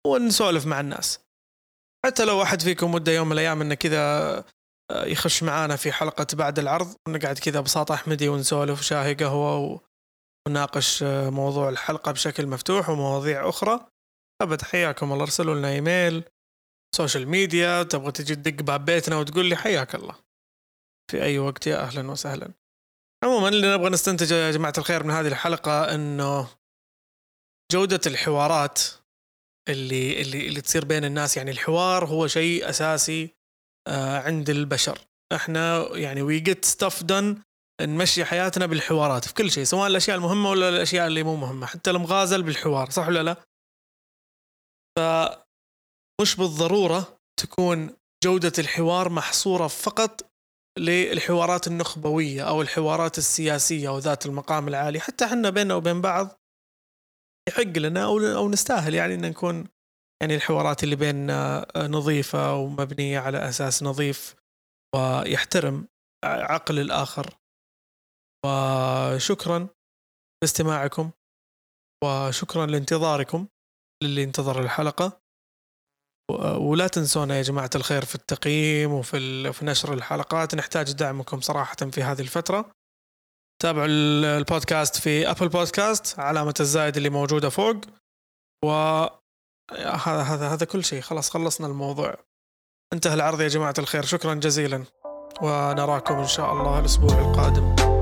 ونسولف 0.07 0.65
مع 0.65 0.79
الناس. 0.79 1.19
حتى 2.05 2.25
لو 2.25 2.41
أحد 2.41 2.61
فيكم 2.61 2.93
وده 2.93 3.11
يوم 3.11 3.27
من 3.27 3.33
الأيام 3.33 3.61
إنه 3.61 3.75
كذا 3.75 4.37
آه، 4.91 5.05
يخش 5.05 5.43
معانا 5.43 5.75
في 5.75 5.91
حلقة 5.91 6.27
بعد 6.33 6.59
العرض 6.59 6.95
ونقعد 7.07 7.39
كذا 7.39 7.59
بساط 7.59 7.93
أحمدي 7.93 8.29
ونسولف 8.29 8.81
شاهي 8.81 9.13
قهوة 9.13 9.81
ونناقش 10.47 11.03
آه، 11.03 11.29
موضوع 11.29 11.69
الحلقة 11.69 12.11
بشكل 12.11 12.47
مفتوح 12.47 12.89
ومواضيع 12.89 13.49
أخرى. 13.49 13.87
أبد 14.41 14.61
حياكم 14.61 15.11
الله. 15.11 15.23
ارسلوا 15.23 15.55
لنا 15.55 15.69
email. 15.71 16.23
social 16.95 17.27
media 17.27 17.83
تبغى 17.83 18.11
تجي 18.11 18.35
تدق 18.35 18.63
باب 18.63 18.85
بيتنا 18.85 19.17
وتقول 19.17 19.45
لي 19.45 19.55
حياك 19.55 19.95
الله. 19.95 20.15
في 21.11 21.23
أي 21.23 21.39
وقت 21.39 21.67
يا 21.67 21.77
أهلا 21.81 22.11
وسهلا. 22.11 22.53
عموما 23.23 23.49
اللي 23.49 23.73
نبغى 23.75 23.89
نستنتج 23.89 24.31
يا 24.31 24.51
جماعة 24.51 24.73
الخير 24.77 25.03
من 25.03 25.11
هذه 25.11 25.27
الحلقة 25.27 25.95
أنه 25.95 26.47
جودة 27.71 27.99
الحوارات 28.07 28.81
اللي 29.69 30.21
اللي 30.21 30.47
اللي 30.47 30.61
تصير 30.61 30.85
بين 30.85 31.05
الناس 31.05 31.37
يعني 31.37 31.51
الحوار 31.51 32.05
هو 32.05 32.27
شيء 32.27 32.69
أساسي 32.69 33.35
آه، 33.87 34.19
عند 34.19 34.49
البشر. 34.49 34.99
إحنا 35.35 35.87
يعني 35.97 36.21
وي 36.21 36.39
جيت 36.39 36.65
ستاف 36.65 37.03
دن 37.03 37.41
نمشي 37.81 38.25
حياتنا 38.25 38.65
بالحوارات 38.65 39.25
في 39.25 39.33
كل 39.33 39.51
شيء 39.51 39.63
سواء 39.63 39.87
الأشياء 39.87 40.17
المهمة 40.17 40.49
ولا 40.49 40.69
الأشياء 40.69 41.07
اللي 41.07 41.23
مو 41.23 41.35
مهمة 41.35 41.65
حتى 41.65 41.89
المغازل 41.89 42.43
بالحوار 42.43 42.89
صح 42.89 43.07
ولا 43.07 43.23
لا؟ 43.23 43.35
فمش 46.19 46.35
بالضرورة 46.35 47.19
تكون 47.39 47.97
جودة 48.23 48.51
الحوار 48.59 49.09
محصورة 49.09 49.67
فقط 49.67 50.31
للحوارات 50.79 51.67
النخبوية 51.67 52.49
أو 52.49 52.61
الحوارات 52.61 53.17
السياسية 53.17 53.89
أو 53.89 53.97
ذات 53.97 54.25
المقام 54.25 54.67
العالي؟ 54.67 54.99
حتى 54.99 55.25
إحنا 55.25 55.49
بيننا 55.49 55.75
وبين 55.75 56.01
بعض 56.01 56.27
يحق 57.49 57.77
لنا 57.77 58.03
أو 58.03 58.19
أو 58.19 58.49
نستاهل 58.49 58.93
يعني 58.93 59.13
إن 59.13 59.21
نكون 59.21 59.67
يعني 60.21 60.35
الحوارات 60.35 60.83
اللي 60.83 60.95
بيننا 60.95 61.65
نظيفة 61.77 62.55
ومبنية 62.55 63.19
على 63.19 63.49
أساس 63.49 63.83
نظيف 63.83 64.35
ويحترم 64.95 65.87
عقل 66.25 66.79
الآخر. 66.79 67.37
وشكرا 68.45 69.67
لاستماعكم 70.43 71.11
وشكرا 72.03 72.65
لانتظاركم 72.65 73.47
للي 74.03 74.23
انتظر 74.23 74.61
الحلقة. 74.63 75.24
ولا 76.59 76.87
تنسونا 76.87 77.37
يا 77.37 77.41
جماعة 77.41 77.69
الخير 77.75 78.05
في 78.05 78.15
التقييم 78.15 78.93
وفي 78.93 79.53
في 79.53 79.65
نشر 79.65 79.93
الحلقات. 79.93 80.55
نحتاج 80.55 80.91
دعمكم 80.91 81.41
صراحة 81.41 81.75
في 81.75 82.03
هذه 82.03 82.21
الفترة. 82.21 82.71
تابعوا 83.61 83.87
البودكاست 83.87 84.95
في 84.95 85.29
أبل 85.31 85.49
بودكاست 85.49 86.19
علامة 86.19 86.53
الزائد 86.59 86.97
اللي 86.97 87.09
موجودة 87.09 87.49
فوق. 87.49 87.75
و 88.65 88.69
هذا 89.81 90.21
هذا 90.21 90.47
هذا 90.53 90.65
كل 90.65 90.83
شيء. 90.83 91.01
خلاص 91.01 91.29
خلصنا 91.29 91.67
الموضوع. 91.67 92.15
انتهى 92.93 93.13
العرض 93.13 93.41
يا 93.41 93.47
جماعة 93.47 93.73
الخير. 93.79 94.05
شكرا 94.05 94.33
جزيلا. 94.33 94.83
ونراكم 95.41 96.15
إن 96.15 96.27
شاء 96.27 96.53
الله 96.53 96.79
الأسبوع 96.79 97.19
القادم. 97.19 97.94